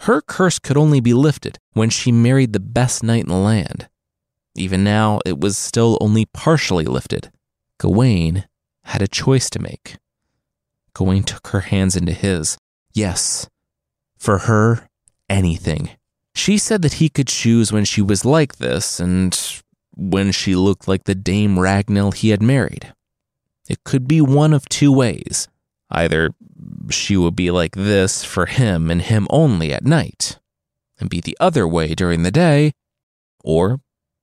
Her 0.00 0.20
curse 0.20 0.58
could 0.58 0.76
only 0.76 1.00
be 1.00 1.14
lifted 1.14 1.58
when 1.72 1.90
she 1.90 2.12
married 2.12 2.52
the 2.52 2.60
best 2.60 3.02
knight 3.02 3.24
in 3.24 3.28
the 3.28 3.36
land. 3.36 3.88
Even 4.54 4.84
now, 4.84 5.20
it 5.26 5.38
was 5.40 5.56
still 5.56 5.98
only 6.00 6.24
partially 6.26 6.84
lifted. 6.84 7.30
Gawain 7.78 8.46
had 8.84 9.02
a 9.02 9.08
choice 9.08 9.50
to 9.50 9.58
make. 9.58 9.96
Gawain 10.94 11.22
took 11.22 11.48
her 11.48 11.60
hands 11.60 11.96
into 11.96 12.12
his. 12.12 12.56
Yes, 12.94 13.48
for 14.16 14.38
her, 14.38 14.88
anything. 15.28 15.90
She 16.34 16.58
said 16.58 16.82
that 16.82 16.94
he 16.94 17.08
could 17.08 17.28
choose 17.28 17.72
when 17.72 17.84
she 17.84 18.00
was 18.00 18.24
like 18.24 18.56
this 18.56 19.00
and 19.00 19.38
when 19.94 20.32
she 20.32 20.54
looked 20.54 20.86
like 20.86 21.04
the 21.04 21.14
Dame 21.14 21.56
Ragnell 21.56 22.14
he 22.14 22.30
had 22.30 22.42
married. 22.42 22.92
It 23.68 23.84
could 23.84 24.06
be 24.06 24.20
one 24.20 24.52
of 24.52 24.68
two 24.68 24.92
ways. 24.92 25.48
Either 25.90 26.30
she 26.90 27.16
would 27.16 27.36
be 27.36 27.50
like 27.50 27.74
this 27.74 28.24
for 28.24 28.46
him 28.46 28.90
and 28.90 29.02
him 29.02 29.26
only 29.30 29.72
at 29.72 29.84
night, 29.84 30.38
and 30.98 31.10
be 31.10 31.20
the 31.20 31.36
other 31.40 31.66
way 31.66 31.94
during 31.94 32.22
the 32.22 32.30
day, 32.30 32.72
or 33.42 33.80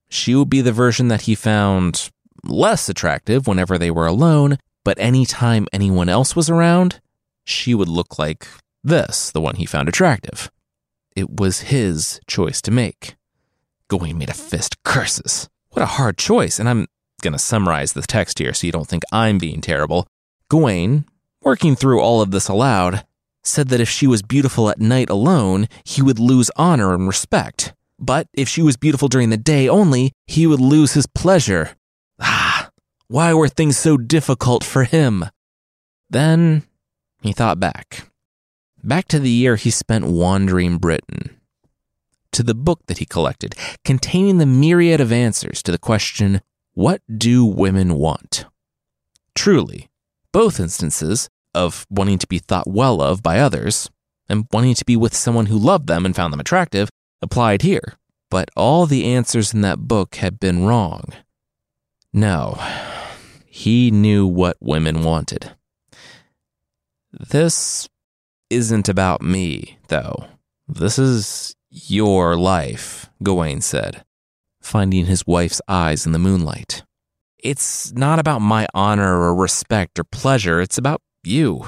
she 0.09 0.35
would 0.35 0.49
be 0.49 0.61
the 0.61 0.71
version 0.71 1.07
that 1.07 1.21
he 1.21 1.35
found 1.35 2.09
less 2.43 2.89
attractive 2.89 3.47
whenever 3.47 3.77
they 3.77 3.91
were 3.91 4.07
alone, 4.07 4.57
but 4.83 4.99
anytime 4.99 5.67
anyone 5.71 6.09
else 6.09 6.35
was 6.35 6.49
around, 6.49 6.99
she 7.45 7.73
would 7.73 7.89
look 7.89 8.19
like 8.19 8.47
this, 8.83 9.31
the 9.31 9.41
one 9.41 9.55
he 9.55 9.65
found 9.65 9.87
attractive. 9.87 10.51
It 11.15 11.29
was 11.29 11.61
his 11.61 12.19
choice 12.27 12.61
to 12.63 12.71
make. 12.71 13.15
Gawain 13.87 14.17
made 14.17 14.29
a 14.29 14.33
fist. 14.33 14.81
Curses. 14.83 15.49
What 15.69 15.83
a 15.83 15.87
hard 15.87 16.17
choice. 16.17 16.59
And 16.59 16.67
I'm 16.67 16.87
going 17.21 17.33
to 17.33 17.39
summarize 17.39 17.93
the 17.93 18.01
text 18.01 18.39
here 18.39 18.53
so 18.53 18.65
you 18.65 18.73
don't 18.73 18.87
think 18.87 19.03
I'm 19.11 19.37
being 19.37 19.61
terrible. 19.61 20.07
Gawain, 20.49 21.05
working 21.43 21.75
through 21.75 21.99
all 21.99 22.21
of 22.21 22.31
this 22.31 22.47
aloud, 22.47 23.05
said 23.43 23.67
that 23.69 23.81
if 23.81 23.89
she 23.89 24.07
was 24.07 24.21
beautiful 24.21 24.69
at 24.69 24.79
night 24.79 25.09
alone, 25.09 25.67
he 25.83 26.01
would 26.01 26.19
lose 26.19 26.49
honor 26.55 26.93
and 26.93 27.07
respect. 27.07 27.73
But 27.99 28.27
if 28.33 28.47
she 28.49 28.61
was 28.61 28.77
beautiful 28.77 29.07
during 29.07 29.29
the 29.29 29.37
day 29.37 29.67
only, 29.67 30.13
he 30.25 30.47
would 30.47 30.59
lose 30.61 30.93
his 30.93 31.05
pleasure. 31.05 31.71
Ah, 32.19 32.69
why 33.07 33.33
were 33.33 33.49
things 33.49 33.77
so 33.77 33.97
difficult 33.97 34.63
for 34.63 34.83
him? 34.85 35.25
Then 36.09 36.63
he 37.21 37.33
thought 37.33 37.59
back. 37.59 38.07
Back 38.83 39.07
to 39.09 39.19
the 39.19 39.29
year 39.29 39.55
he 39.55 39.69
spent 39.69 40.05
wandering 40.05 40.77
Britain. 40.77 41.39
To 42.33 42.43
the 42.43 42.55
book 42.55 42.81
that 42.87 42.97
he 42.97 43.05
collected, 43.05 43.55
containing 43.85 44.37
the 44.37 44.45
myriad 44.45 44.99
of 44.99 45.11
answers 45.11 45.61
to 45.63 45.71
the 45.71 45.77
question, 45.77 46.41
What 46.73 47.01
do 47.15 47.45
women 47.45 47.95
want? 47.95 48.45
Truly, 49.35 49.89
both 50.33 50.59
instances 50.59 51.29
of 51.53 51.85
wanting 51.89 52.17
to 52.17 52.27
be 52.27 52.39
thought 52.39 52.67
well 52.67 53.01
of 53.01 53.23
by 53.23 53.39
others 53.39 53.89
and 54.27 54.47
wanting 54.51 54.73
to 54.73 54.85
be 54.85 54.97
with 54.97 55.15
someone 55.15 55.45
who 55.45 55.57
loved 55.57 55.87
them 55.87 56.05
and 56.05 56.15
found 56.15 56.33
them 56.33 56.39
attractive 56.39 56.89
applied 57.21 57.61
here. 57.61 57.97
But 58.29 58.49
all 58.55 58.85
the 58.85 59.05
answers 59.05 59.53
in 59.53 59.61
that 59.61 59.87
book 59.87 60.15
had 60.15 60.39
been 60.39 60.65
wrong. 60.65 61.05
No, 62.11 62.59
he 63.45 63.91
knew 63.91 64.25
what 64.25 64.57
women 64.59 65.03
wanted. 65.03 65.55
This 67.11 67.87
isn't 68.49 68.89
about 68.89 69.21
me, 69.21 69.77
though. 69.87 70.25
This 70.67 70.97
is 70.97 71.55
your 71.69 72.35
life, 72.35 73.09
Gawain 73.21 73.61
said, 73.61 74.03
finding 74.61 75.05
his 75.05 75.27
wife's 75.27 75.61
eyes 75.67 76.05
in 76.05 76.11
the 76.11 76.19
moonlight. 76.19 76.83
It's 77.43 77.91
not 77.91 78.19
about 78.19 78.39
my 78.39 78.65
honor 78.73 79.19
or 79.19 79.35
respect 79.35 79.99
or 79.99 80.05
pleasure, 80.05 80.61
it's 80.61 80.77
about 80.77 81.01
you. 81.23 81.65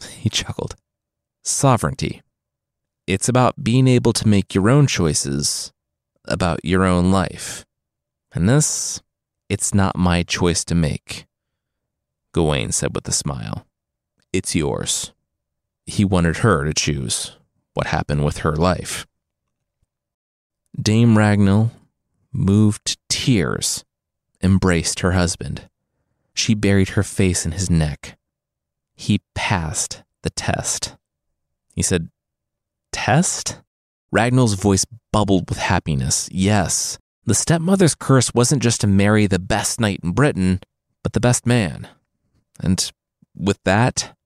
He 0.08 0.30
chuckled. 0.30 0.76
Sovereignty. 1.44 2.22
It's 3.06 3.28
about 3.28 3.62
being 3.62 3.86
able 3.88 4.14
to 4.14 4.28
make 4.28 4.54
your 4.54 4.70
own 4.70 4.86
choices 4.86 5.72
about 6.26 6.64
your 6.64 6.84
own 6.84 7.10
life. 7.10 7.66
And 8.32 8.48
this, 8.48 9.02
it's 9.48 9.74
not 9.74 9.96
my 9.96 10.22
choice 10.22 10.64
to 10.66 10.74
make. 10.74 11.26
Gawain 12.32 12.70
said 12.70 12.94
with 12.94 13.08
a 13.08 13.12
smile. 13.12 13.66
It's 14.32 14.54
yours. 14.54 15.12
He 15.86 16.04
wanted 16.04 16.38
her 16.38 16.64
to 16.64 16.72
choose 16.72 17.36
what 17.74 17.88
happened 17.88 18.24
with 18.24 18.38
her 18.38 18.54
life. 18.54 19.06
Dame 20.80 21.16
Ragnell, 21.16 21.72
moved 22.32 22.84
to 22.86 22.96
tears, 23.08 23.84
embraced 24.42 25.00
her 25.00 25.12
husband. 25.12 25.68
She 26.34 26.54
buried 26.54 26.90
her 26.90 27.02
face 27.02 27.44
in 27.44 27.52
his 27.52 27.70
neck. 27.70 28.16
He 28.94 29.20
passed 29.34 30.02
the 30.22 30.30
test. 30.30 30.96
He 31.74 31.82
said, 31.82 32.08
Test? 32.92 33.60
Ragnell's 34.14 34.54
voice 34.54 34.84
bubbled 35.12 35.48
with 35.48 35.58
happiness. 35.58 36.28
Yes, 36.32 36.98
the 37.24 37.34
stepmother's 37.34 37.94
curse 37.94 38.34
wasn't 38.34 38.62
just 38.62 38.80
to 38.80 38.86
marry 38.86 39.26
the 39.26 39.38
best 39.38 39.80
knight 39.80 40.00
in 40.02 40.12
Britain, 40.12 40.60
but 41.02 41.12
the 41.12 41.20
best 41.20 41.46
man. 41.46 41.88
And 42.60 42.90
with 43.36 43.58
that, 43.64 44.16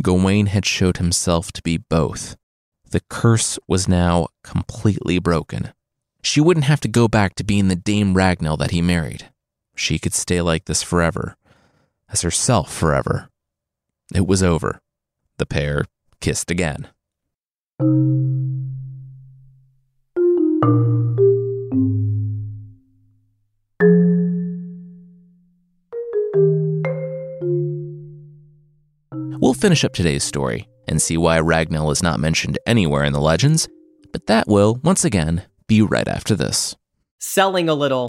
Gawain 0.00 0.46
had 0.46 0.64
showed 0.64 0.96
himself 0.96 1.52
to 1.52 1.62
be 1.62 1.76
both. 1.76 2.36
The 2.90 3.02
curse 3.08 3.58
was 3.68 3.88
now 3.88 4.28
completely 4.42 5.18
broken. 5.18 5.72
She 6.22 6.40
wouldn't 6.40 6.64
have 6.64 6.80
to 6.80 6.88
go 6.88 7.08
back 7.08 7.34
to 7.36 7.44
being 7.44 7.68
the 7.68 7.76
Dame 7.76 8.14
Ragnell 8.14 8.58
that 8.58 8.70
he 8.70 8.80
married. 8.80 9.30
She 9.76 9.98
could 9.98 10.14
stay 10.14 10.40
like 10.40 10.64
this 10.64 10.82
forever, 10.82 11.36
as 12.08 12.22
herself 12.22 12.72
forever. 12.72 13.28
It 14.14 14.26
was 14.26 14.42
over. 14.42 14.80
The 15.36 15.46
pair 15.46 15.84
kissed 16.20 16.50
again. 16.50 16.88
We'll 29.38 29.54
finish 29.54 29.84
up 29.84 29.92
today's 29.92 30.24
story 30.24 30.68
and 30.88 31.00
see 31.00 31.18
why 31.18 31.38
Ragnell 31.38 31.92
is 31.92 32.02
not 32.02 32.18
mentioned 32.18 32.58
anywhere 32.66 33.04
in 33.04 33.12
the 33.12 33.20
legends, 33.20 33.68
but 34.10 34.26
that 34.26 34.48
will, 34.48 34.80
once 34.82 35.04
again, 35.04 35.42
be 35.66 35.82
right 35.82 36.08
after 36.08 36.34
this. 36.34 36.74
Selling 37.18 37.68
a 37.68 37.74
little 37.74 38.08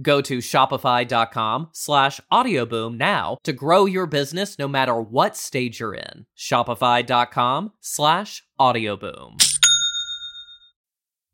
Go 0.00 0.20
to 0.22 0.38
shopify.com 0.38 1.68
slash 1.72 2.20
audioboom 2.32 2.96
now 2.96 3.38
to 3.44 3.52
grow 3.52 3.84
your 3.84 4.06
business 4.06 4.58
no 4.58 4.68
matter 4.68 5.00
what 5.00 5.36
stage 5.36 5.80
you're 5.80 5.94
in. 5.94 6.26
Shopify.com 6.36 7.72
slash 7.80 8.42
audioboom. 8.60 9.42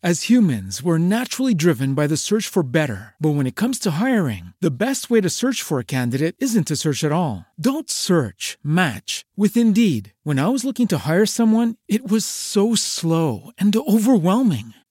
As 0.05 0.29
humans, 0.29 0.83
we're 0.83 0.99
naturally 0.99 1.55
driven 1.55 1.95
by 1.95 2.09
the 2.09 2.17
search 2.17 2.49
for 2.49 2.65
better. 2.65 3.15
But 3.21 3.37
when 3.37 3.47
it 3.47 3.55
comes 3.55 3.79
to 3.81 4.03
hiring, 4.03 4.53
the 4.61 4.77
best 4.77 5.11
way 5.11 5.21
to 5.21 5.31
search 5.31 5.63
for 5.63 5.79
a 5.79 5.85
candidate 5.85 6.35
isn't 6.41 6.67
to 6.67 6.75
search 6.75 7.05
at 7.05 7.13
all. 7.13 7.47
Don't 7.57 7.89
search, 7.89 8.59
match 8.65 9.25
with 9.37 9.57
Indeed. 9.57 10.13
When 10.25 10.41
I 10.41 10.49
was 10.49 10.65
looking 10.65 10.89
to 10.89 11.07
hire 11.07 11.25
someone, 11.25 11.77
it 11.87 12.11
was 12.11 12.25
so 12.25 12.75
slow 12.75 13.53
and 13.59 13.73
overwhelming. 13.77 14.75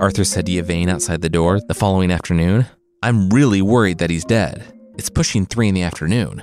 Arthur 0.00 0.24
said 0.24 0.46
to 0.46 0.52
Yvain 0.52 0.88
outside 0.88 1.20
the 1.20 1.28
door 1.28 1.60
the 1.60 1.74
following 1.74 2.10
afternoon. 2.10 2.64
I'm 3.02 3.28
really 3.28 3.60
worried 3.60 3.98
that 3.98 4.08
he's 4.08 4.24
dead. 4.24 4.64
It's 4.96 5.10
pushing 5.10 5.44
three 5.44 5.68
in 5.68 5.74
the 5.74 5.82
afternoon. 5.82 6.42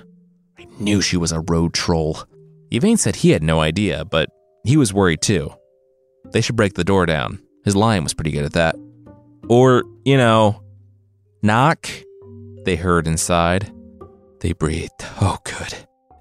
I 0.59 0.67
knew 0.79 1.01
she 1.01 1.17
was 1.17 1.31
a 1.31 1.39
road 1.39 1.73
troll. 1.73 2.19
Yvain 2.69 2.97
said 2.97 3.15
he 3.15 3.31
had 3.31 3.41
no 3.41 3.59
idea, 3.59 4.05
but 4.05 4.29
he 4.63 4.77
was 4.77 4.93
worried 4.93 5.23
too. 5.23 5.51
They 6.33 6.41
should 6.41 6.55
break 6.55 6.75
the 6.75 6.83
door 6.83 7.07
down. 7.07 7.41
His 7.65 7.75
lion 7.75 8.03
was 8.03 8.13
pretty 8.13 8.29
good 8.29 8.45
at 8.45 8.53
that. 8.53 8.75
Or, 9.49 9.83
you 10.05 10.17
know, 10.17 10.61
knock, 11.41 11.89
they 12.63 12.75
heard 12.75 13.07
inside. 13.07 13.71
They 14.41 14.53
breathed. 14.53 15.03
Oh, 15.19 15.39
good. 15.43 15.73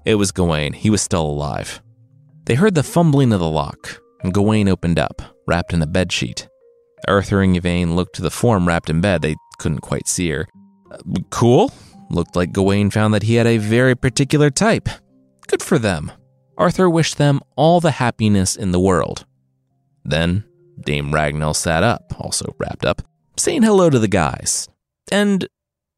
It 0.05 0.15
was 0.15 0.31
Gawain. 0.31 0.73
He 0.73 0.89
was 0.89 1.03
still 1.03 1.25
alive. 1.25 1.83
They 2.45 2.55
heard 2.55 2.73
the 2.73 2.81
fumbling 2.81 3.31
of 3.31 3.39
the 3.39 3.49
lock, 3.49 4.01
and 4.23 4.33
Gawain 4.33 4.67
opened 4.67 4.97
up, 4.97 5.21
wrapped 5.45 5.71
in 5.71 5.83
a 5.83 5.87
bedsheet. 5.87 6.47
Arthur 7.07 7.41
and 7.41 7.55
Yvain 7.55 7.95
looked 7.95 8.15
to 8.15 8.21
the 8.21 8.31
form 8.31 8.67
wrapped 8.67 8.89
in 8.89 9.01
bed. 9.01 9.21
They 9.21 9.35
couldn't 9.59 9.81
quite 9.81 10.07
see 10.07 10.29
her. 10.29 10.47
Uh, 10.91 10.97
cool. 11.29 11.71
looked 12.09 12.35
like 12.35 12.53
Gawain 12.53 12.89
found 12.89 13.13
that 13.13 13.23
he 13.23 13.35
had 13.35 13.47
a 13.47 13.57
very 13.57 13.95
particular 13.95 14.49
type. 14.49 14.87
Good 15.47 15.61
for 15.61 15.77
them. 15.77 16.11
Arthur 16.57 16.89
wished 16.89 17.17
them 17.17 17.39
all 17.55 17.79
the 17.79 17.91
happiness 17.91 18.55
in 18.55 18.71
the 18.71 18.79
world. 18.79 19.25
Then 20.03 20.43
Dame 20.79 21.11
Ragnell 21.11 21.55
sat 21.55 21.83
up, 21.83 22.13
also 22.19 22.55
wrapped 22.57 22.85
up, 22.85 23.01
saying 23.35 23.63
hello 23.63 23.89
to 23.89 23.99
the 23.99 24.07
guys. 24.07 24.67
And 25.11 25.47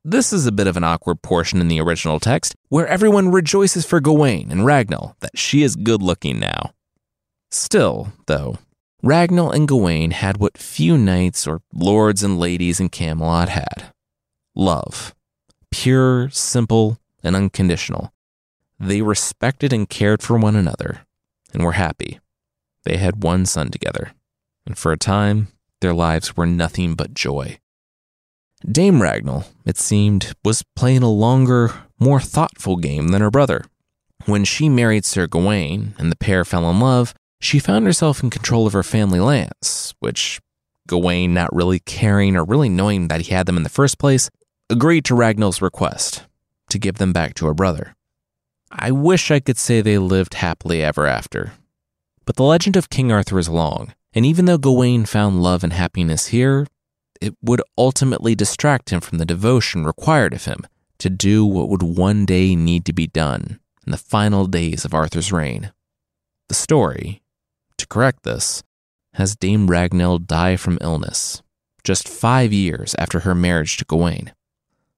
this 0.03 0.33
is 0.33 0.45
a 0.45 0.51
bit 0.51 0.67
of 0.67 0.77
an 0.77 0.83
awkward 0.83 1.21
portion 1.21 1.61
in 1.61 1.67
the 1.67 1.79
original 1.81 2.19
text, 2.19 2.55
where 2.69 2.87
everyone 2.87 3.29
rejoices 3.29 3.85
for 3.85 3.99
Gawain 3.99 4.51
and 4.51 4.61
Ragnell 4.61 5.15
that 5.19 5.37
she 5.37 5.63
is 5.63 5.75
good 5.75 6.01
looking 6.01 6.39
now. 6.39 6.73
Still, 7.51 8.11
though, 8.27 8.57
Ragnell 9.03 9.53
and 9.53 9.67
Gawain 9.67 10.11
had 10.11 10.37
what 10.37 10.57
few 10.57 10.97
knights 10.97 11.47
or 11.47 11.61
lords 11.73 12.21
and 12.21 12.37
ladies 12.37 12.79
in 12.79 12.89
Camelot 12.89 13.49
had 13.49 13.93
love. 14.55 15.15
Pure, 15.71 16.29
simple, 16.31 16.99
and 17.23 17.35
unconditional. 17.35 18.11
They 18.77 19.01
respected 19.01 19.71
and 19.71 19.89
cared 19.89 20.21
for 20.21 20.37
one 20.37 20.55
another 20.55 21.01
and 21.53 21.63
were 21.63 21.73
happy. 21.73 22.19
They 22.83 22.97
had 22.97 23.23
one 23.23 23.45
son 23.45 23.69
together, 23.69 24.11
and 24.65 24.77
for 24.77 24.91
a 24.91 24.97
time, 24.97 25.47
their 25.79 25.93
lives 25.93 26.35
were 26.35 26.45
nothing 26.45 26.95
but 26.95 27.13
joy. 27.13 27.59
Dame 28.69 28.99
Ragnell, 28.99 29.45
it 29.65 29.77
seemed, 29.77 30.33
was 30.43 30.65
playing 30.75 31.03
a 31.03 31.09
longer, 31.09 31.73
more 31.99 32.19
thoughtful 32.19 32.75
game 32.75 33.09
than 33.09 33.21
her 33.21 33.31
brother. 33.31 33.63
When 34.25 34.43
she 34.43 34.67
married 34.67 35.05
Sir 35.05 35.27
Gawain 35.27 35.95
and 35.97 36.11
the 36.11 36.17
pair 36.17 36.43
fell 36.43 36.69
in 36.69 36.81
love, 36.81 37.13
she 37.39 37.59
found 37.59 37.85
herself 37.85 38.23
in 38.23 38.29
control 38.29 38.67
of 38.67 38.73
her 38.73 38.83
family 38.83 39.19
lands, 39.19 39.93
which 39.99 40.39
Gawain, 40.87 41.33
not 41.33 41.55
really 41.55 41.79
caring 41.79 42.35
or 42.35 42.43
really 42.43 42.69
knowing 42.69 43.07
that 43.07 43.21
he 43.21 43.33
had 43.33 43.45
them 43.45 43.57
in 43.57 43.63
the 43.63 43.69
first 43.69 43.99
place, 43.99 44.29
agreed 44.69 45.05
to 45.05 45.15
Ragnell's 45.15 45.61
request 45.61 46.25
to 46.69 46.79
give 46.79 46.97
them 46.97 47.13
back 47.13 47.35
to 47.35 47.45
her 47.45 47.53
brother. 47.53 47.95
I 48.71 48.91
wish 48.91 49.31
I 49.31 49.39
could 49.39 49.57
say 49.57 49.81
they 49.81 49.97
lived 49.97 50.35
happily 50.35 50.83
ever 50.83 51.07
after. 51.07 51.53
But 52.25 52.35
the 52.35 52.43
legend 52.43 52.75
of 52.75 52.89
King 52.89 53.11
Arthur 53.11 53.39
is 53.39 53.49
long, 53.49 53.93
and 54.13 54.25
even 54.25 54.45
though 54.45 54.57
Gawain 54.57 55.05
found 55.05 55.41
love 55.41 55.63
and 55.63 55.73
happiness 55.73 56.27
here, 56.27 56.67
it 57.21 57.35
would 57.41 57.61
ultimately 57.77 58.35
distract 58.35 58.91
him 58.91 59.01
from 59.01 59.17
the 59.17 59.25
devotion 59.25 59.85
required 59.85 60.33
of 60.33 60.45
him 60.45 60.65
to 60.99 61.09
do 61.09 61.45
what 61.45 61.69
would 61.69 61.83
one 61.83 62.25
day 62.25 62.55
need 62.55 62.85
to 62.85 62.93
be 62.93 63.07
done 63.07 63.59
in 63.85 63.91
the 63.91 63.97
final 63.97 64.45
days 64.45 64.85
of 64.85 64.93
Arthur's 64.93 65.31
reign. 65.31 65.71
The 66.47 66.55
story, 66.55 67.21
to 67.79 67.87
correct 67.87 68.23
this, 68.23 68.63
has 69.13 69.35
Dame 69.35 69.67
Ragnell 69.67 70.25
die 70.25 70.55
from 70.55 70.77
illness, 70.81 71.41
just 71.83 72.07
five 72.07 72.53
years 72.53 72.95
after 72.99 73.21
her 73.21 73.33
marriage 73.33 73.77
to 73.77 73.85
Gawain. 73.85 74.33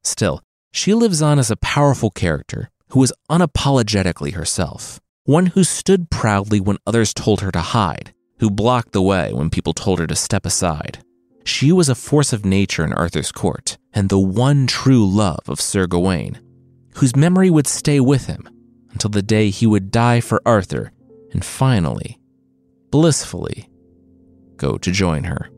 Still, 0.04 0.42
she 0.72 0.94
lives 0.94 1.22
on 1.22 1.40
as 1.40 1.52
a 1.52 1.56
powerful 1.58 2.12
character 2.12 2.70
who 2.90 3.00
was 3.00 3.14
unapologetically 3.30 4.34
herself, 4.34 5.00
one 5.24 5.48
who 5.48 5.64
stood 5.64 6.10
proudly 6.10 6.60
when 6.60 6.78
others 6.86 7.14
told 7.14 7.42
her 7.42 7.52
to 7.52 7.62
hide, 7.62 8.14
who 8.40 8.50
blocked 8.50 8.92
the 8.92 9.02
way 9.02 9.32
when 9.34 9.50
people 9.50 9.74
told 9.74 10.00
her 10.00 10.08
to 10.08 10.16
step 10.16 10.46
aside. 10.46 11.04
She 11.44 11.72
was 11.72 11.90
a 11.90 11.96
force 11.96 12.34
of 12.34 12.46
nature 12.46 12.84
in 12.84 12.94
Arthur's 12.94 13.32
court, 13.32 13.78
and 13.94 14.10
the 14.10 14.20
one 14.20 14.68
true 14.68 15.08
love 15.08 15.42
of 15.48 15.62
Sir 15.62 15.88
Gawain, 15.88 16.40
whose 16.96 17.16
memory 17.16 17.50
would 17.50 17.68
stay 17.68 18.00
with 18.00 18.28
him 18.28 18.48
until 18.92 19.10
the 19.10 19.22
day 19.22 19.50
he 19.50 19.66
would 19.66 19.92
die 19.92 20.20
for 20.20 20.42
Arthur 20.46 20.92
and 21.32 21.44
finally, 21.44 22.20
blissfully, 22.92 23.70
go 24.58 24.78
to 24.78 24.92
join 24.92 25.24
her. 25.24 25.50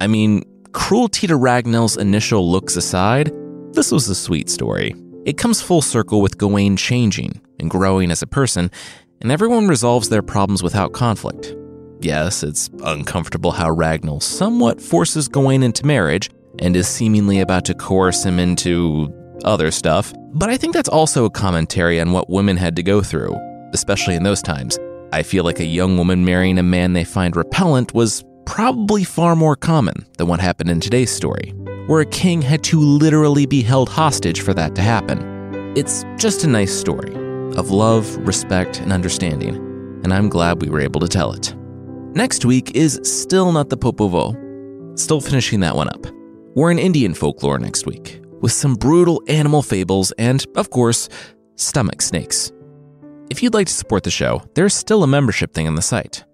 I 0.00 0.08
mean, 0.08 0.42
cruelty 0.72 1.28
to 1.28 1.38
Ragnell's 1.38 1.96
initial 1.96 2.50
looks 2.50 2.76
aside, 2.76 3.32
this 3.72 3.90
was 3.90 4.08
a 4.08 4.14
sweet 4.14 4.50
story. 4.50 4.94
It 5.24 5.38
comes 5.38 5.62
full 5.62 5.82
circle 5.82 6.20
with 6.20 6.36
Gawain 6.36 6.76
changing 6.76 7.40
and 7.60 7.70
growing 7.70 8.10
as 8.10 8.22
a 8.22 8.26
person, 8.26 8.70
and 9.20 9.30
everyone 9.30 9.68
resolves 9.68 10.08
their 10.08 10.22
problems 10.22 10.64
without 10.64 10.92
conflict. 10.92 11.54
Yes, 12.00 12.42
it's 12.42 12.68
uncomfortable 12.82 13.52
how 13.52 13.72
Ragnell 13.72 14.20
somewhat 14.20 14.80
forces 14.80 15.28
Gawain 15.28 15.62
into 15.62 15.86
marriage 15.86 16.28
and 16.58 16.74
is 16.74 16.88
seemingly 16.88 17.38
about 17.38 17.64
to 17.66 17.74
coerce 17.74 18.24
him 18.24 18.40
into 18.40 19.12
other 19.44 19.70
stuff, 19.70 20.12
but 20.34 20.50
I 20.50 20.56
think 20.56 20.74
that's 20.74 20.88
also 20.88 21.24
a 21.24 21.30
commentary 21.30 22.00
on 22.00 22.10
what 22.10 22.28
women 22.28 22.56
had 22.56 22.74
to 22.76 22.82
go 22.82 23.00
through, 23.00 23.36
especially 23.72 24.16
in 24.16 24.24
those 24.24 24.42
times. 24.42 24.76
I 25.12 25.22
feel 25.22 25.44
like 25.44 25.60
a 25.60 25.64
young 25.64 25.96
woman 25.96 26.24
marrying 26.24 26.58
a 26.58 26.62
man 26.64 26.94
they 26.94 27.04
find 27.04 27.36
repellent 27.36 27.94
was 27.94 28.24
probably 28.44 29.04
far 29.04 29.36
more 29.36 29.54
common 29.54 30.04
than 30.18 30.26
what 30.26 30.40
happened 30.40 30.70
in 30.70 30.80
today's 30.80 31.10
story, 31.10 31.54
where 31.86 32.00
a 32.00 32.06
king 32.06 32.42
had 32.42 32.62
to 32.64 32.80
literally 32.80 33.46
be 33.46 33.62
held 33.62 33.88
hostage 33.88 34.40
for 34.40 34.54
that 34.54 34.74
to 34.74 34.82
happen. 34.82 35.74
It's 35.76 36.04
just 36.16 36.44
a 36.44 36.48
nice 36.48 36.72
story 36.72 37.14
of 37.56 37.70
love, 37.70 38.16
respect, 38.26 38.80
and 38.80 38.92
understanding, 38.92 39.56
and 40.04 40.12
I'm 40.12 40.28
glad 40.28 40.62
we 40.62 40.70
were 40.70 40.80
able 40.80 41.00
to 41.00 41.08
tell 41.08 41.32
it. 41.32 41.54
Next 42.14 42.44
week 42.44 42.74
is 42.74 43.00
still 43.02 43.52
not 43.52 43.70
the 43.70 43.76
Popol 43.76 44.10
Vuh. 44.10 44.98
Still 44.98 45.20
finishing 45.20 45.60
that 45.60 45.76
one 45.76 45.88
up. 45.88 46.06
We're 46.54 46.70
in 46.70 46.78
Indian 46.78 47.14
folklore 47.14 47.58
next 47.58 47.86
week, 47.86 48.20
with 48.40 48.52
some 48.52 48.74
brutal 48.74 49.22
animal 49.28 49.62
fables 49.62 50.12
and, 50.18 50.44
of 50.56 50.68
course, 50.68 51.08
stomach 51.56 52.02
snakes. 52.02 52.52
If 53.30 53.42
you'd 53.42 53.54
like 53.54 53.68
to 53.68 53.72
support 53.72 54.02
the 54.02 54.10
show, 54.10 54.42
there's 54.54 54.74
still 54.74 55.02
a 55.02 55.06
membership 55.06 55.54
thing 55.54 55.66
on 55.66 55.74
the 55.74 55.82
site. 55.82 56.24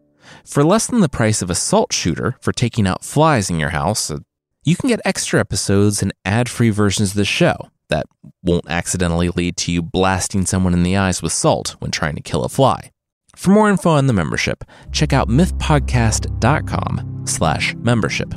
For 0.44 0.64
less 0.64 0.88
than 0.88 1.00
the 1.00 1.08
price 1.08 1.42
of 1.42 1.50
a 1.50 1.54
salt 1.54 1.92
shooter 1.92 2.36
for 2.40 2.52
taking 2.52 2.86
out 2.86 3.04
flies 3.04 3.50
in 3.50 3.60
your 3.60 3.70
house, 3.70 4.10
uh, 4.10 4.18
you 4.68 4.76
can 4.76 4.88
get 4.88 5.00
extra 5.02 5.40
episodes 5.40 6.02
and 6.02 6.12
ad 6.26 6.46
free 6.46 6.68
versions 6.68 7.10
of 7.10 7.16
the 7.16 7.24
show 7.24 7.56
that 7.88 8.04
won't 8.42 8.68
accidentally 8.68 9.30
lead 9.30 9.56
to 9.56 9.72
you 9.72 9.80
blasting 9.80 10.44
someone 10.44 10.74
in 10.74 10.82
the 10.82 10.94
eyes 10.94 11.22
with 11.22 11.32
salt 11.32 11.74
when 11.78 11.90
trying 11.90 12.14
to 12.14 12.20
kill 12.20 12.44
a 12.44 12.50
fly. 12.50 12.90
For 13.34 13.50
more 13.50 13.70
info 13.70 13.88
on 13.90 14.08
the 14.08 14.12
membership, 14.12 14.64
check 14.92 15.14
out 15.14 15.26
mythpodcast.com 15.26 17.22
slash 17.24 17.74
membership. 17.76 18.28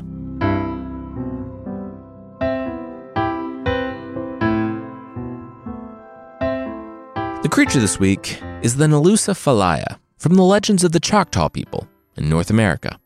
The 7.42 7.50
creature 7.52 7.82
this 7.82 8.00
week 8.00 8.42
is 8.62 8.78
the 8.78 8.88
Nalusa 8.88 9.34
falaya 9.34 9.98
from 10.18 10.36
the 10.36 10.44
legends 10.44 10.86
of 10.86 10.94
the 10.94 11.02
Choctaw 11.02 11.50
people 11.50 11.90
in 12.16 12.30
North 12.30 12.50
America. 12.50 12.98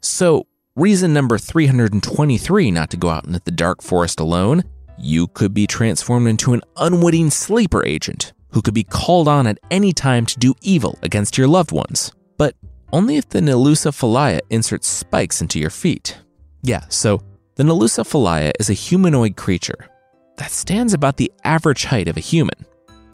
So, 0.00 0.46
reason 0.78 1.12
number 1.12 1.38
323 1.38 2.70
not 2.70 2.88
to 2.90 2.96
go 2.96 3.08
out 3.08 3.26
into 3.26 3.40
the 3.44 3.50
dark 3.50 3.82
forest 3.82 4.20
alone 4.20 4.62
you 4.96 5.26
could 5.28 5.54
be 5.54 5.66
transformed 5.66 6.28
into 6.28 6.52
an 6.52 6.62
unwitting 6.76 7.30
sleeper 7.30 7.84
agent 7.84 8.32
who 8.52 8.62
could 8.62 8.74
be 8.74 8.84
called 8.84 9.28
on 9.28 9.46
at 9.46 9.58
any 9.70 9.92
time 9.92 10.26
to 10.26 10.38
do 10.38 10.54
evil 10.62 10.98
against 11.02 11.36
your 11.38 11.46
loved 11.46 11.72
ones. 11.72 12.12
But 12.36 12.54
only 12.92 13.16
if 13.16 13.28
the 13.28 13.40
Nalusa 13.40 13.92
falaya 13.92 14.40
inserts 14.50 14.88
spikes 14.88 15.40
into 15.40 15.58
your 15.58 15.70
feet. 15.70 16.18
Yeah, 16.62 16.84
so 16.88 17.22
the 17.56 17.62
Nalusa 17.62 18.04
falaya 18.04 18.52
is 18.58 18.70
a 18.70 18.74
humanoid 18.74 19.36
creature 19.36 19.88
that 20.36 20.50
stands 20.50 20.94
about 20.94 21.16
the 21.16 21.32
average 21.44 21.84
height 21.84 22.08
of 22.08 22.16
a 22.16 22.20
human, 22.20 22.64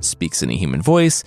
speaks 0.01 0.43
in 0.43 0.51
a 0.51 0.57
human 0.57 0.83
voice, 0.83 1.25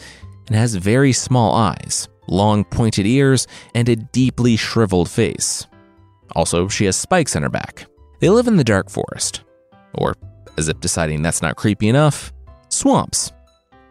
and 0.47 0.55
has 0.55 0.75
very 0.75 1.11
small 1.11 1.55
eyes, 1.55 2.07
long 2.27 2.63
pointed 2.63 3.05
ears, 3.05 3.47
and 3.73 3.89
a 3.89 3.95
deeply 3.95 4.55
shriveled 4.55 5.09
face. 5.09 5.65
Also, 6.35 6.67
she 6.67 6.85
has 6.85 6.95
spikes 6.95 7.35
on 7.35 7.43
her 7.43 7.49
back. 7.49 7.85
They 8.19 8.29
live 8.29 8.47
in 8.47 8.57
the 8.57 8.63
dark 8.63 8.89
forest, 8.89 9.43
or 9.93 10.15
as 10.57 10.67
if 10.67 10.79
deciding 10.79 11.21
that's 11.21 11.41
not 11.41 11.55
creepy 11.55 11.87
enough, 11.87 12.33
swamps. 12.69 13.31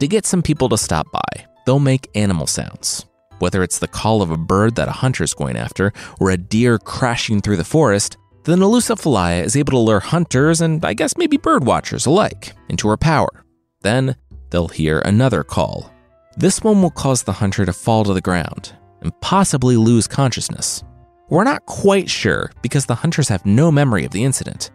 To 0.00 0.08
get 0.08 0.26
some 0.26 0.42
people 0.42 0.68
to 0.68 0.78
stop 0.78 1.10
by, 1.12 1.46
they'll 1.64 1.78
make 1.78 2.10
animal 2.14 2.46
sounds. 2.46 3.06
Whether 3.38 3.62
it's 3.62 3.78
the 3.78 3.88
call 3.88 4.22
of 4.22 4.30
a 4.30 4.36
bird 4.36 4.76
that 4.76 4.88
a 4.88 4.92
hunter's 4.92 5.34
going 5.34 5.56
after 5.56 5.92
or 6.20 6.30
a 6.30 6.36
deer 6.36 6.78
crashing 6.78 7.40
through 7.40 7.56
the 7.56 7.64
forest, 7.64 8.16
the 8.44 8.56
Nalusa 8.56 9.44
is 9.44 9.56
able 9.56 9.72
to 9.72 9.78
lure 9.78 10.00
hunters 10.00 10.60
and 10.60 10.84
I 10.84 10.94
guess 10.94 11.16
maybe 11.16 11.36
bird 11.36 11.64
watchers 11.64 12.06
alike 12.06 12.52
into 12.68 12.88
her 12.88 12.96
power. 12.96 13.44
Then 13.82 14.16
they'll 14.50 14.68
hear 14.68 15.00
another 15.00 15.42
call. 15.42 15.92
This 16.36 16.62
one 16.62 16.80
will 16.80 16.90
cause 16.90 17.22
the 17.22 17.32
hunter 17.32 17.66
to 17.66 17.72
fall 17.72 18.04
to 18.04 18.14
the 18.14 18.20
ground 18.20 18.72
and 19.00 19.18
possibly 19.20 19.76
lose 19.76 20.06
consciousness. 20.06 20.84
We're 21.28 21.44
not 21.44 21.66
quite 21.66 22.08
sure 22.08 22.52
because 22.62 22.86
the 22.86 22.94
hunters 22.94 23.28
have 23.28 23.44
no 23.44 23.72
memory 23.72 24.04
of 24.04 24.12
the 24.12 24.24
incident, 24.24 24.70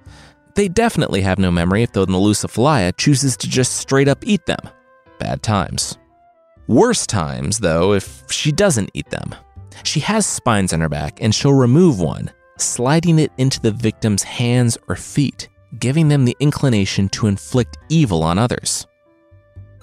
they 0.55 0.67
definitely 0.67 1.21
have 1.21 1.39
no 1.39 1.51
memory 1.51 1.83
if 1.83 1.93
the 1.93 2.05
Nalusa 2.05 2.97
chooses 2.97 3.37
to 3.37 3.47
just 3.47 3.77
straight 3.77 4.07
up 4.07 4.19
eat 4.25 4.45
them. 4.45 4.59
Bad 5.19 5.43
times. 5.43 5.97
Worse 6.67 7.07
times, 7.07 7.59
though, 7.59 7.93
if 7.93 8.23
she 8.29 8.51
doesn't 8.51 8.91
eat 8.93 9.09
them. 9.09 9.35
She 9.83 9.99
has 10.01 10.25
spines 10.25 10.73
on 10.73 10.81
her 10.81 10.89
back 10.89 11.21
and 11.21 11.33
she'll 11.33 11.53
remove 11.53 11.99
one, 11.99 12.31
sliding 12.57 13.19
it 13.19 13.31
into 13.37 13.59
the 13.59 13.71
victim's 13.71 14.23
hands 14.23 14.77
or 14.87 14.95
feet, 14.95 15.49
giving 15.79 16.09
them 16.09 16.25
the 16.25 16.35
inclination 16.39 17.09
to 17.09 17.27
inflict 17.27 17.77
evil 17.89 18.23
on 18.23 18.37
others. 18.37 18.87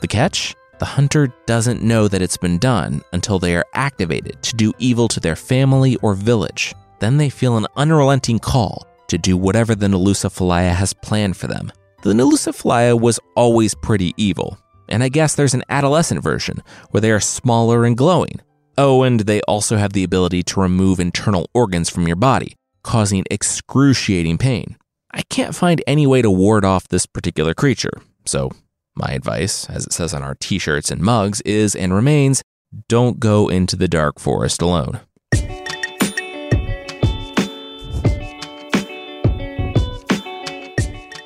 The 0.00 0.06
catch? 0.06 0.54
The 0.78 0.84
hunter 0.84 1.32
doesn't 1.46 1.82
know 1.82 2.06
that 2.06 2.22
it's 2.22 2.36
been 2.36 2.58
done 2.58 3.02
until 3.12 3.38
they 3.38 3.56
are 3.56 3.66
activated 3.74 4.42
to 4.44 4.54
do 4.54 4.72
evil 4.78 5.08
to 5.08 5.18
their 5.18 5.34
family 5.34 5.96
or 5.96 6.14
village. 6.14 6.74
Then 7.00 7.16
they 7.16 7.30
feel 7.30 7.56
an 7.56 7.66
unrelenting 7.76 8.38
call 8.38 8.86
to 9.08 9.18
do 9.18 9.36
whatever 9.36 9.74
the 9.74 9.88
Nalusa 9.88 10.30
has 10.74 10.92
planned 10.92 11.36
for 11.36 11.48
them. 11.48 11.72
The 12.02 12.12
Nalusa 12.12 13.00
was 13.00 13.18
always 13.34 13.74
pretty 13.74 14.14
evil, 14.16 14.56
and 14.88 15.02
I 15.02 15.08
guess 15.08 15.34
there's 15.34 15.54
an 15.54 15.64
adolescent 15.68 16.22
version 16.22 16.62
where 16.90 17.00
they 17.00 17.10
are 17.10 17.20
smaller 17.20 17.84
and 17.84 17.96
glowing. 17.96 18.40
Oh, 18.76 19.02
and 19.02 19.20
they 19.20 19.40
also 19.42 19.76
have 19.76 19.92
the 19.92 20.04
ability 20.04 20.44
to 20.44 20.60
remove 20.60 21.00
internal 21.00 21.50
organs 21.54 21.90
from 21.90 22.06
your 22.06 22.16
body, 22.16 22.54
causing 22.84 23.24
excruciating 23.30 24.38
pain. 24.38 24.76
I 25.10 25.22
can't 25.22 25.56
find 25.56 25.82
any 25.88 26.06
way 26.06 26.22
to 26.22 26.30
ward 26.30 26.64
off 26.64 26.86
this 26.86 27.06
particular 27.06 27.54
creature, 27.54 28.00
so 28.26 28.52
my 28.98 29.12
advice, 29.12 29.68
as 29.70 29.86
it 29.86 29.92
says 29.92 30.12
on 30.12 30.22
our 30.22 30.34
t 30.34 30.58
shirts 30.58 30.90
and 30.90 31.00
mugs, 31.00 31.40
is 31.42 31.74
and 31.74 31.94
remains 31.94 32.42
don't 32.88 33.18
go 33.18 33.48
into 33.48 33.76
the 33.76 33.88
dark 33.88 34.18
forest 34.18 34.60
alone. 34.60 35.00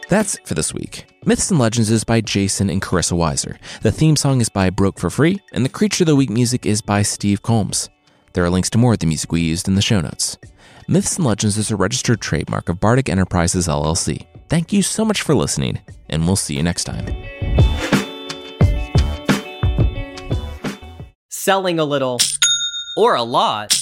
That's 0.09 0.39
for 0.45 0.53
this 0.53 0.75
week. 0.75 1.07
Myths 1.25 1.51
and 1.51 1.59
Legends 1.59 1.91
is 1.91 2.05
by 2.05 2.21
Jason 2.21 2.69
and 2.69 2.83
Carissa 2.83 3.17
Weiser. 3.17 3.57
The 3.81 3.91
theme 3.91 4.15
song 4.15 4.43
is 4.43 4.51
by 4.51 4.69
Broke 4.69 4.99
for 4.99 5.09
Free, 5.09 5.41
and 5.55 5.65
the 5.65 5.71
Creature 5.71 6.05
of 6.05 6.09
the 6.09 6.17
Week 6.17 6.29
music 6.29 6.67
is 6.67 6.83
by 6.83 7.01
Steve 7.01 7.41
Combs. 7.41 7.89
There 8.35 8.45
are 8.45 8.51
links 8.51 8.69
to 8.71 8.79
more 8.79 8.93
of 8.93 8.99
the 8.99 9.07
music 9.07 9.33
we 9.33 9.41
used 9.41 9.69
in 9.69 9.75
the 9.75 9.81
show 9.81 10.03
notes. 10.03 10.37
Myths 10.87 11.17
and 11.17 11.25
Legends 11.25 11.57
is 11.57 11.71
a 11.71 11.77
registered 11.77 12.21
trademark 12.21 12.69
of 12.69 12.79
Bardic 12.79 13.09
Enterprises 13.09 13.67
LLC. 13.67 14.27
Thank 14.53 14.71
you 14.71 14.83
so 14.83 15.03
much 15.03 15.23
for 15.23 15.35
listening, 15.35 15.81
and 16.11 16.27
we'll 16.27 16.37
see 16.37 16.55
you 16.55 16.63
next 16.63 16.85
time. 16.85 17.07
Selling 21.31 21.79
a 21.79 21.87
little 21.87 22.19
or 22.95 23.15
a 23.15 23.23
lot, 23.23 23.75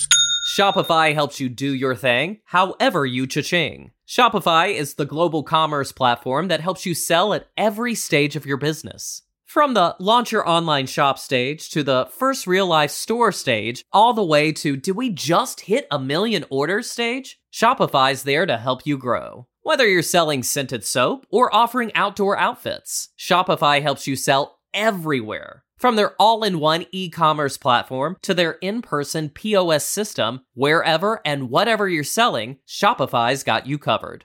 Shopify 0.56 1.12
helps 1.12 1.40
you 1.40 1.48
do 1.48 1.74
your 1.74 1.96
thing 1.96 2.38
however 2.44 3.04
you 3.04 3.26
cha-ching. 3.26 3.90
Shopify 4.06 4.72
is 4.72 4.94
the 4.94 5.04
global 5.04 5.42
commerce 5.42 5.90
platform 5.90 6.46
that 6.46 6.60
helps 6.60 6.86
you 6.86 6.94
sell 6.94 7.34
at 7.34 7.48
every 7.56 7.96
stage 7.96 8.36
of 8.36 8.46
your 8.46 8.56
business. 8.56 9.22
From 9.46 9.74
the 9.74 9.96
launch 9.98 10.30
your 10.30 10.48
online 10.48 10.86
shop 10.86 11.18
stage 11.18 11.68
to 11.70 11.82
the 11.82 12.08
first 12.16 12.46
real 12.46 12.68
life 12.68 12.92
store 12.92 13.32
stage, 13.32 13.84
all 13.92 14.14
the 14.14 14.22
way 14.22 14.52
to 14.52 14.76
do 14.76 14.94
we 14.94 15.10
just 15.10 15.62
hit 15.62 15.88
a 15.90 15.98
million 15.98 16.44
orders 16.48 16.88
stage? 16.88 17.40
Shopify's 17.52 18.22
there 18.22 18.46
to 18.46 18.56
help 18.56 18.86
you 18.86 18.96
grow. 18.96 19.48
Whether 19.62 19.86
you're 19.86 20.02
selling 20.02 20.42
scented 20.42 20.84
soap 20.84 21.26
or 21.30 21.54
offering 21.54 21.92
outdoor 21.94 22.38
outfits, 22.38 23.11
Shopify 23.18 23.82
helps 23.82 24.06
you 24.06 24.16
sell 24.16 24.58
everywhere. 24.72 25.64
From 25.76 25.96
their 25.96 26.14
all 26.18 26.44
in 26.44 26.61
one 26.61 26.86
e 26.92 27.11
commerce 27.11 27.58
platform 27.58 28.16
to 28.22 28.32
their 28.32 28.52
in 28.62 28.80
person 28.80 29.28
POS 29.28 29.84
system, 29.84 30.40
wherever 30.54 31.20
and 31.26 31.50
whatever 31.50 31.88
you're 31.88 32.04
selling, 32.04 32.56
Shopify's 32.66 33.44
got 33.44 33.66
you 33.66 33.78
covered. 33.78 34.24